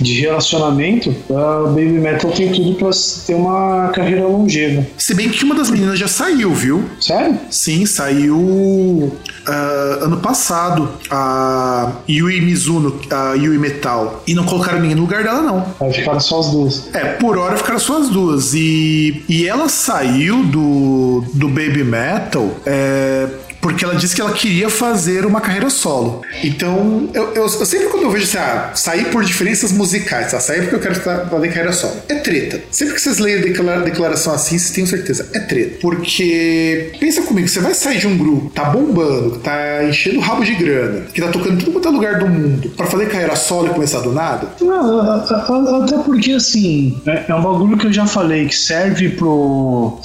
[0.00, 2.90] de relacionamento, ah, o Baby Metal tem tudo pra
[3.26, 3.47] ter uma
[3.94, 4.86] carreira longeva.
[4.96, 6.84] Se bem que uma das meninas já saiu, viu?
[7.00, 7.38] Sério?
[7.50, 14.22] Sim, saiu ah, ano passado a Yui Mizuno, a Yui Metal.
[14.26, 15.64] E não colocaram ninguém no lugar dela, não.
[15.80, 16.94] Vai ficar só as duas.
[16.94, 18.52] É, por hora ficaram só as duas.
[18.54, 23.28] E, e ela saiu do, do Baby Metal é,
[23.68, 26.22] porque ela disse que ela queria fazer uma carreira solo.
[26.42, 30.40] Então, eu, eu- eu sempre quando eu vejo assim, ah, sair por diferenças musicais, tá?
[30.40, 31.94] Sair porque eu quero fa- fazer carreira solo.
[32.08, 32.60] É treta.
[32.70, 35.28] Sempre que vocês leem a declara- declaração assim, vocês tenham certeza.
[35.34, 35.78] É treta.
[35.80, 40.20] Porque, pensa comigo, você vai sair de um grupo, tá bombando, que tá enchendo o
[40.20, 43.06] rabo de grana, que tá tocando em tudo quanto é lugar do mundo, pra fazer
[43.08, 44.48] carreira solo e começar do nada?
[44.60, 48.46] Não, a- a- a- até porque assim, é, é um bagulho que eu já falei
[48.46, 49.98] que serve pro.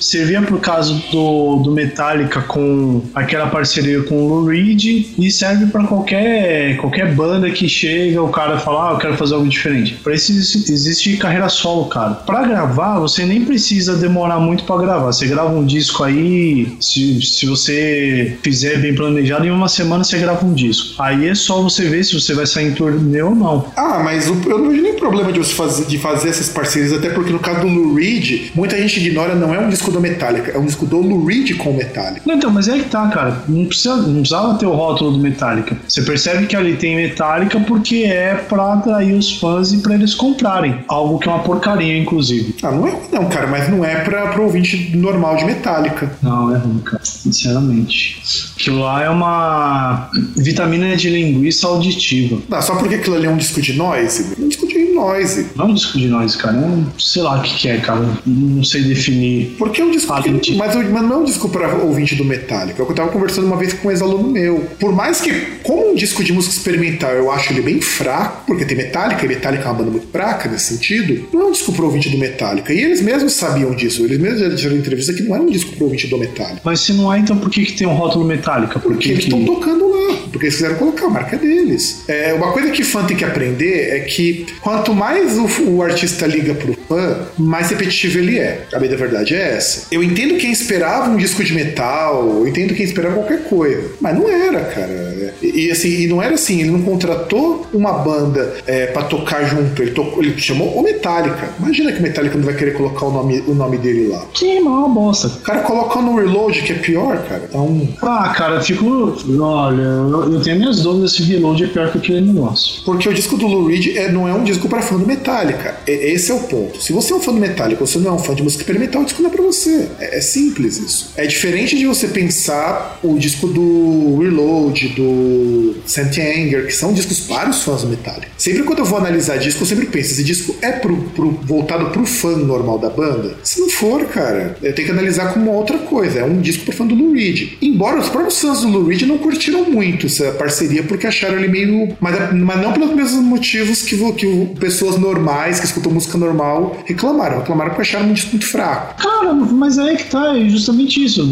[0.00, 4.84] Servia pro caso do, do Metallica com aquela parceria com o Lou Reed
[5.18, 9.34] e serve pra qualquer, qualquer banda que chega, o cara fala, ah, eu quero fazer
[9.34, 9.94] algo diferente.
[10.02, 12.14] Pra isso existe- carreira solo, cara.
[12.14, 15.06] Pra gravar, você nem precisa demorar muito pra gravar.
[15.12, 20.18] Você grava um disco aí, se, se você fizer bem planejado, em uma semana você
[20.18, 21.00] grava um disco.
[21.02, 23.66] Aí é só você ver se você vai sair em turnê ou não.
[23.76, 26.92] Ah, mas o- eu não vejo nem problema de você fazer, de fazer essas parcerias,
[26.92, 30.00] até porque no caso do Lou Reed, muita gente ignora, não é um disco do
[30.00, 32.22] Metallica, é um disco do Lou Reed com o Metallica.
[32.24, 33.42] Não, então, mas é tá, cara.
[33.48, 35.76] Não, precisa, não precisava ter o rótulo do Metallica.
[35.86, 40.14] Você percebe que ali tem Metallica porque é pra atrair os fãs e pra eles
[40.14, 40.84] comprarem.
[40.88, 42.54] Algo que é uma porcaria, inclusive.
[42.62, 46.10] Ah, não é ruim não, cara, mas não é pra, pro ouvinte normal de Metallica.
[46.22, 47.02] Não, é ruim, cara.
[47.04, 48.20] Sinceramente.
[48.54, 52.38] Aquilo lá é uma vitamina de linguiça auditiva.
[52.50, 54.34] Ah, só porque aquilo ali é um disco de noise?
[54.38, 55.46] Um disco de noise.
[55.56, 56.56] Não é um disco de nós, cara.
[56.56, 58.06] Um, sei lá o que, que é, cara.
[58.26, 59.54] Não sei definir.
[59.58, 60.12] Porque é um disco.
[60.12, 62.80] Ah, que- mas, mas não é um disco pra ouvinte do Metallica.
[62.82, 64.66] Eu tava conversando uma vez com um ex-aluno meu.
[64.78, 65.32] Por mais que,
[65.62, 69.28] como um disco de música experimental, eu acho ele bem fraco, porque tem Metallica, e
[69.28, 72.18] Metallica é uma banda muito fraca nesse sentido, não é um disco pro ouvinte do
[72.18, 72.72] Metallica.
[72.72, 74.04] E eles mesmos sabiam disso.
[74.04, 76.60] Eles mesmos já disseram em entrevista que não era um disco pro ouvinte do Metallica.
[76.64, 78.78] Mas se não é, então por que, que tem um rótulo Metallica?
[78.78, 80.16] Por Porque que eles estão tocando lá.
[80.30, 82.02] Porque eles quiseram colocar a marca deles.
[82.08, 84.46] É, uma coisa que fã tem que aprender é que
[84.80, 88.66] quanto mais o, o artista liga pro fã, mais repetitivo ele é.
[88.74, 89.86] A bem da verdade é essa.
[89.92, 93.92] Eu entendo quem esperava um disco de metal, eu entendo quem esperava qualquer coisa.
[94.00, 95.34] Mas não era, cara.
[95.40, 99.44] E, e, assim, e não era assim, ele não contratou uma banda é, para tocar
[99.44, 99.80] junto.
[99.80, 101.50] Ele, tocou, ele chamou o Metallica.
[101.60, 104.26] Imagina que o Metallica não vai querer colocar o nome, o nome dele lá.
[104.34, 105.28] Que mal bosta.
[105.28, 107.44] O cara coloca no Reload, que é pior, cara.
[107.48, 107.88] Então.
[108.02, 109.16] Ah, cara, eu fico.
[109.40, 112.82] Olha, eu, eu tenho minhas dúvidas se Reload é pior que aquele negócio.
[112.84, 115.76] Porque o disco do Lou Reed é, não é um disco para fã do Metallica.
[115.86, 116.79] É- esse é o ponto.
[116.80, 119.02] Se você é um fã do Metallica, você não é um fã de música experimental,
[119.02, 119.88] o disco não é pra você.
[120.00, 121.12] É, é simples isso.
[121.16, 127.20] É diferente de você pensar o disco do Reload, do Saint Anger, que são discos
[127.20, 128.28] para os fãs do Metallica.
[128.36, 131.90] Sempre quando eu vou analisar disco, eu sempre penso, esse disco é pro, pro- voltado
[131.90, 133.36] pro fã normal da banda?
[133.42, 136.20] Se não for, cara, eu tenho que analisar como outra coisa.
[136.20, 137.52] É um disco pro fã do Lou Reed.
[137.60, 141.48] Embora os próprios fãs do Lou Reed não curtiram muito essa parceria, porque acharam ele
[141.48, 141.96] meio.
[142.00, 147.38] Mas, mas não pelos mesmos motivos que, que pessoas normais, que escutam música normal, reclamaram.
[147.38, 149.02] Reclamaram porque acharam um disco muito fraco.
[149.02, 151.22] Cara, mas aí que tá, é justamente isso.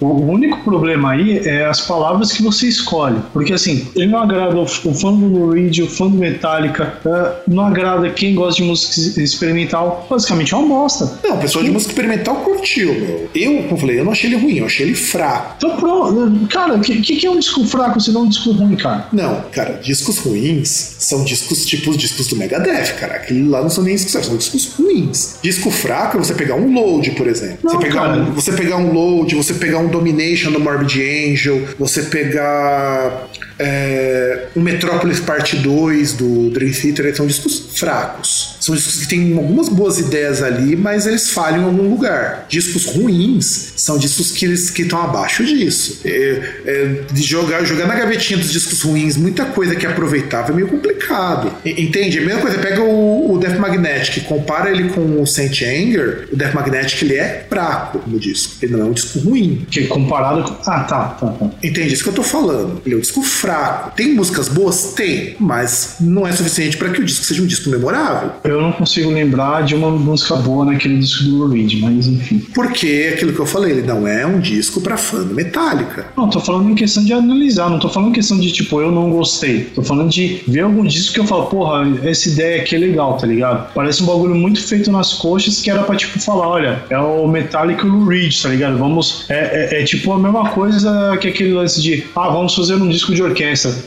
[0.00, 3.18] O, único problema aí é as palavras que você escolhe.
[3.32, 7.32] Porque assim, ele não agrada o, fã do Lou Reed, o fã do Metallica, é,
[7.48, 10.06] não agrada quem gosta de música experimental.
[10.08, 11.18] Basicamente é uma bosta.
[11.22, 13.30] Não, o pessoal de música experimental curtiu, meu.
[13.34, 15.54] Eu, como eu falei, eu não achei ele ruim, eu achei ele fraco.
[15.58, 18.52] Então pronto, cara, o que, que, que é um disco fraco se não um disco
[18.52, 19.06] ruim, cara?
[19.12, 23.14] Não, cara, discos ruins são discos tipo os discos do Megadeth, cara.
[23.14, 24.87] Aquele lá não são nem discos, são discos ruins.
[24.88, 25.38] Ruins.
[25.42, 27.58] Disco fraco é você pegar um load, por exemplo.
[27.62, 31.68] Não, você, pegar um, você pegar um load, você pegar um Domination do Morbid Angel,
[31.78, 33.28] você pegar
[33.58, 38.56] é, um Metrópolis Parte 2 do Dream Theater, são discos fracos.
[38.60, 42.46] São discos que têm algumas boas ideias ali, mas eles falham em algum lugar.
[42.48, 46.00] Discos ruins são discos que eles que estão abaixo disso.
[46.04, 50.52] É, é, de jogar, jogar na gavetinha dos discos ruins muita coisa que é aproveitável
[50.52, 51.52] é meio complicado.
[51.64, 52.18] Entende?
[52.18, 56.36] A mesma coisa, pega o, o Death Magnetic, compara ele com o Saint Anger, o
[56.36, 58.54] Death Magnetic ele é fraco como disco.
[58.62, 59.66] Ele não é um disco ruim.
[59.70, 60.70] Que comparado com.
[60.70, 61.50] Ah, tá, tá, tá.
[61.62, 62.80] Entende isso que eu tô falando?
[62.84, 63.47] Ele é um disco fraco.
[63.96, 64.92] Tem músicas boas?
[64.94, 68.30] Tem, mas não é suficiente para que o disco seja um disco memorável.
[68.44, 72.38] Eu não consigo lembrar de uma música boa naquele disco do Lou Reed, mas enfim.
[72.54, 76.06] Porque aquilo que eu falei, ele não é um disco para fã do Metallica.
[76.16, 78.90] Não, tô falando em questão de analisar, não tô falando em questão de tipo, eu
[78.90, 79.64] não gostei.
[79.74, 83.16] Tô falando de ver algum disco que eu falo, porra, essa ideia aqui é legal,
[83.16, 83.72] tá ligado?
[83.74, 87.26] Parece um bagulho muito feito nas coxas que era pra tipo falar, olha, é o
[87.26, 88.76] Metallica e o Lou Reed, tá ligado?
[88.78, 89.24] Vamos.
[89.28, 92.88] É, é- é tipo a mesma coisa que aquele lance de, ah, vamos fazer um
[92.88, 93.37] disco de orquestra,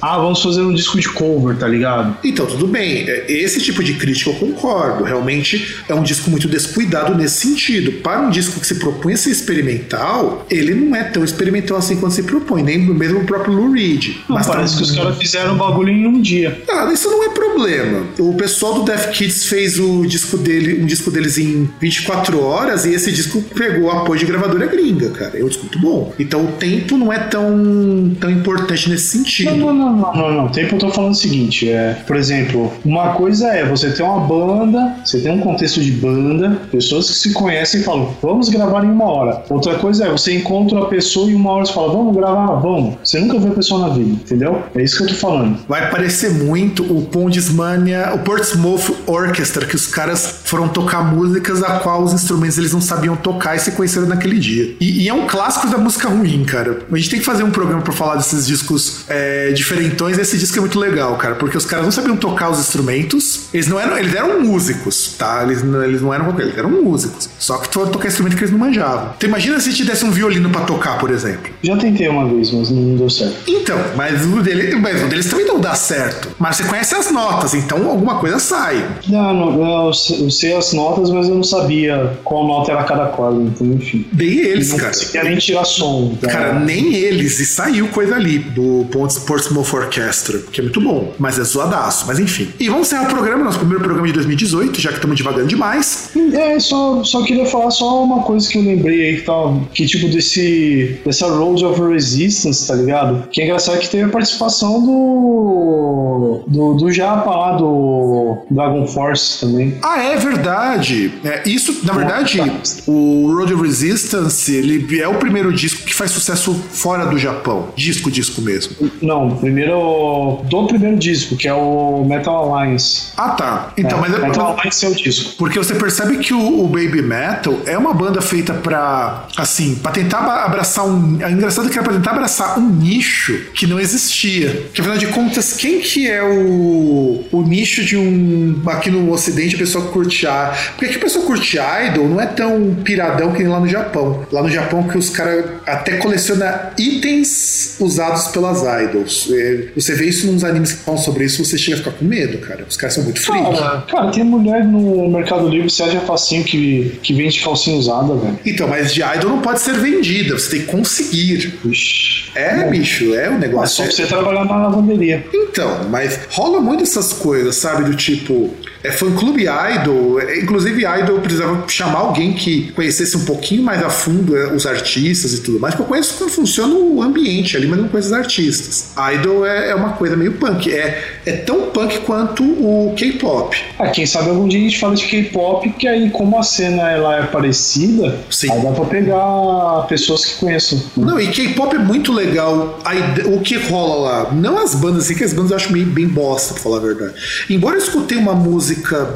[0.02, 2.18] ah, vamos fazer um disco de cover, tá ligado?
[2.24, 3.10] Então, tudo bem.
[3.10, 5.04] É, Esse tipo de crítica eu concordo.
[5.04, 7.92] Realmente é um disco muito descuidado nesse sentido.
[8.02, 11.96] Para um disco que se propõe a ser experimental, ele não é tão experimental assim
[11.96, 14.16] quanto se propõe, nem mesmo o próprio Lou Reed.
[14.28, 16.62] Não, Mas tá parece que os caras fizeram um bagulho em um dia.
[16.70, 18.08] Ah, isso não é problema.
[18.20, 22.86] O pessoal do Death Kids fez o disco dele, um disco deles em 24 horas
[22.86, 25.38] e esse disco pegou apoio de gravadora gringa, cara.
[25.38, 26.14] É um disco muito bom.
[26.20, 29.66] Então o tempo não é tão, tão importante nesse Não, sentido.
[29.66, 30.48] não, não, não, não, não.
[30.50, 34.20] Tempo eu tô falando o seguinte, é, por exemplo, uma coisa é você ter uma
[34.20, 38.84] banda, você tem um contexto de banda, pessoas que se conhecem e falam, vamos gravar
[38.84, 39.44] em uma hora.
[39.50, 42.56] Outra coisa é você encontra a pessoa e em uma hora você fala, vamos gravar,
[42.56, 42.96] vamos.
[43.04, 44.64] Você nunca viu a pessoa na vida, entendeu?
[44.76, 45.58] É isso que eu tô falando.
[45.68, 51.80] Vai parecer muito o Pondismania, o Portsmouth Orchestra, que os caras foram tocar músicas a
[51.80, 54.76] qual os instrumentos eles não sabiam tocar e se conheceram naquele dia.
[54.80, 56.80] E, e é um clássico da música ruim, cara.
[56.92, 60.18] A gente tem que fazer um programa pra falar desses discos é, diferentões.
[60.18, 63.42] Esse disco é muito legal, cara, porque os caras não sabiam tocar os instrumentos.
[63.54, 65.44] Eles não eram, eles eram músicos, tá?
[65.44, 67.30] Eles, não- eles não eram qualquer, eles eram músicos.
[67.40, 69.14] Só que foram tocar instrumento que eles não manjavam.
[69.18, 71.52] Então imagina se te desse um violino pra tocar, por exemplo.
[71.64, 73.36] Já tentei uma vez, mas não deu certo.
[73.48, 76.30] Então, mas o, dele, mas o deles também não dá certo.
[76.40, 78.86] Mas você conhece as notas, então alguma coisa sai.
[79.08, 83.42] Não, não, eu sei- as notas, mas eu não sabia qual nota era cada corda,
[83.42, 84.06] então enfim.
[84.12, 84.92] Bem eles, não cara.
[85.24, 86.16] nem tirar som.
[86.20, 86.28] tá?
[86.28, 87.40] Cara, nem eles.
[87.40, 92.06] E saiu coisa ali do Pontes Portsmouth Orchestra, que é muito bom, mas é zoadaço.
[92.08, 92.50] Mas enfim.
[92.60, 96.12] E vamos encerrar o programa, nosso primeiro programa de 2018, já que estamos devagando demais.
[96.34, 99.60] É, só, só queria falar só uma coisa que eu lembrei aí que tava.
[99.74, 101.00] Que tipo desse.
[101.06, 103.28] dessa Road of Resistance, tá ligado?
[103.30, 106.44] Que é engraçado que teve a participação do.
[106.48, 109.78] do, do Japa lá, do Dragon Force também.
[109.82, 111.12] Ah, é verdade.
[111.24, 112.42] É, isso, na verdade,
[112.88, 117.70] o Road of Resistance, ele é o primeiro disco que faz sucesso fora do Japão.
[117.76, 118.76] Disco, disco mesmo.
[119.02, 120.42] Não, primeiro.
[120.44, 123.12] do primeiro disco, que é o Metal Alliance.
[123.18, 123.74] Ah, tá.
[123.78, 125.36] Então, mas é, Metal Alliance é o disco.
[125.38, 129.92] Porque você percebe que o, o Baby Metal é uma banda feita pra, assim, pra
[129.92, 131.22] tentar abraçar um.
[131.22, 134.70] É engraçado que era pra tentar abraçar um nicho que não existia.
[134.74, 138.62] Que afinal de contas, quem que é o, o nicho de um.
[138.68, 140.54] Aqui no Ocidente, a pessoa que curte a.
[140.72, 144.26] Porque aqui a pessoa curte idol não é tão piradão que nem lá no Japão.
[144.32, 148.91] Lá no Japão, que os caras até coleciona itens usados pelas idols.
[149.00, 152.06] É, Você vê isso nos animes que falam sobre isso, você chega a ficar com
[152.06, 152.66] medo, cara.
[152.68, 153.44] Os caras são muito freak.
[153.58, 158.14] Cara, cara, tem mulher no Mercado Livre, você acha facinho que, que vende calcinha usada,
[158.16, 158.40] velho.
[158.46, 161.54] Então, mas de idol não pode ser vendida, você tem que conseguir.
[161.66, 162.32] Ixi.
[162.36, 163.76] É, bicho, é o É negócio.
[163.78, 165.26] só pra você trabalhar na lavanderia.
[165.34, 167.90] Então, mas rola muito essas coisas, sabe?
[167.90, 168.54] Do tipo,
[168.84, 170.20] é fã clube idol.
[170.20, 174.66] é, Inclusive, idol precisava chamar alguém que conhecesse um pouquinho mais a fundo é, os
[174.66, 178.08] artistas e tudo mais, porque eu conheço como funciona o ambiente ali, mas não conheço
[178.10, 178.92] os artistas.
[179.16, 180.72] Idol é, é uma coisa meio punk.
[180.72, 183.56] É, é tão punk quanto o K-pop.
[183.78, 186.90] Ah, quem sabe algum dia a gente fala de K-pop, que aí como a cena
[186.90, 188.52] ela é parecida, Sim.
[188.52, 190.82] aí dá pra pegar pessoas que conheçam.
[190.98, 192.80] Não, e K-pop é muito legal.
[193.26, 194.34] O que rola lá?
[194.34, 196.82] Não as bandas, assim, que as bandas eu acho meio bem bosta, pra falar a
[196.82, 197.14] verdade.
[197.50, 198.71] Embora eu escutei uma música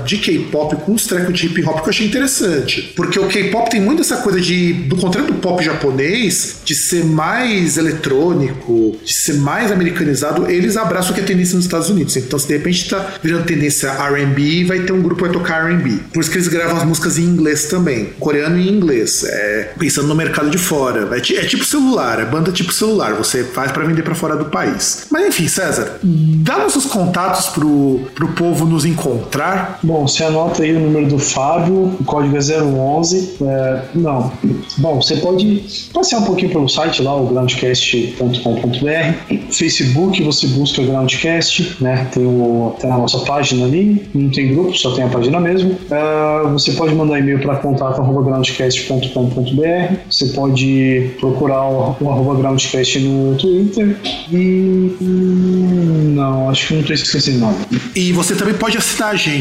[0.06, 2.94] de K-pop com uns trecos de hip hop que eu achei interessante.
[2.96, 7.06] Porque o K-pop tem muito essa coisa de, do contrário do pop japonês, de ser
[7.06, 12.16] mais eletrônico, de ser mais americanizado, eles abraçam o que é tendência nos Estados Unidos.
[12.16, 15.70] Então, se de repente tá virando tendência RB, vai ter um grupo que vai tocar
[15.70, 16.00] RB.
[16.14, 19.24] Por isso que eles gravam as músicas em inglês também, coreano e inglês.
[19.24, 21.08] É, pensando no mercado de fora.
[21.16, 23.14] É, é tipo celular, é banda tipo celular.
[23.14, 25.06] Você faz pra vender pra fora do país.
[25.12, 29.80] Mas enfim, César, dá nossos contatos pro, pro povo nos encontrar encontrar?
[29.84, 33.36] Bom, você anota aí o número do Fábio, o código é 011.
[33.42, 34.32] É, não.
[34.78, 39.52] Bom, você pode passear um pouquinho pelo site lá, o groundcast.com.br.
[39.52, 42.08] Facebook, você busca Groundcast, né?
[42.12, 45.78] Tem, o, tem a nossa página ali, não tem grupo, só tem a página mesmo.
[45.90, 49.96] É, você pode mandar e-mail para contato.groundcast.com.br.
[50.10, 53.98] Você pode procurar o, o arroba Groundcast no Twitter.
[54.32, 54.96] E.
[55.02, 57.58] Não, acho que não estou esquecendo nada.
[57.96, 59.35] E você também pode assinar a gente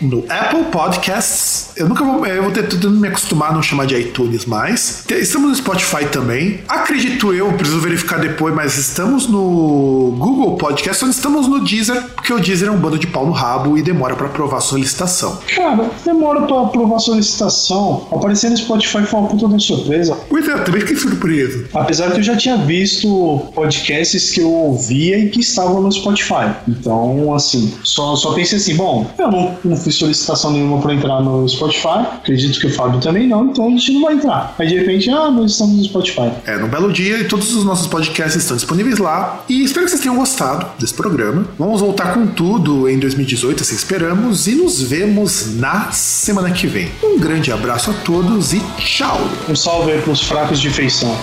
[0.00, 1.70] no Apple Podcasts.
[1.76, 2.26] Eu nunca vou.
[2.26, 5.04] Eu vou tentando me acostumar a não chamar de iTunes mais.
[5.08, 6.60] Estamos no Spotify também.
[6.68, 12.32] Acredito eu, preciso verificar depois, mas estamos no Google Podcast, só estamos no Deezer, porque
[12.32, 15.38] o Deezer é um bando de pau no rabo e demora para aprovar a solicitação.
[15.54, 18.06] Cara, demora para aprovar a solicitação.
[18.10, 20.16] Aparecer no Spotify foi uma puta de surpresa.
[20.28, 21.66] Pois é, também fiquei surpreso.
[21.74, 26.54] Apesar que eu já tinha visto podcasts que eu ouvia e que estavam no Spotify.
[26.68, 31.20] Então, assim, só, só pensei assim, bom, eu não, não fiz solicitação nenhuma para entrar
[31.20, 34.54] no Spotify, acredito que o Fábio também não, então a gente não vai entrar.
[34.58, 36.30] Aí de repente, ah, nós estamos no Spotify.
[36.46, 39.44] É, num belo dia e todos os nossos podcasts estão disponíveis lá.
[39.48, 41.46] E espero que vocês tenham gostado desse programa.
[41.58, 46.90] Vamos voltar com tudo em 2018, assim esperamos, e nos vemos na semana que vem.
[47.02, 49.20] Um grande abraço a todos e tchau!
[49.48, 51.16] Um salve aí pros fracos de feição.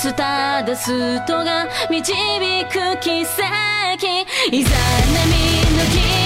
[0.00, 2.12] スターダストが導
[2.66, 4.06] く奇跡。
[4.52, 5.26] いざ波
[5.76, 6.17] の木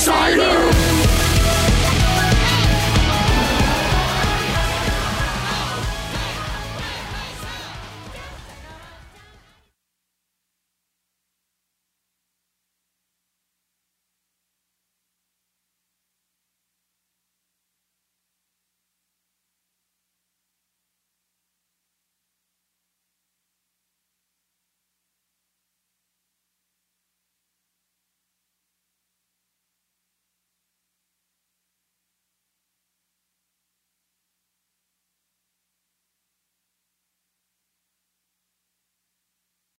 [0.00, 0.89] Insider.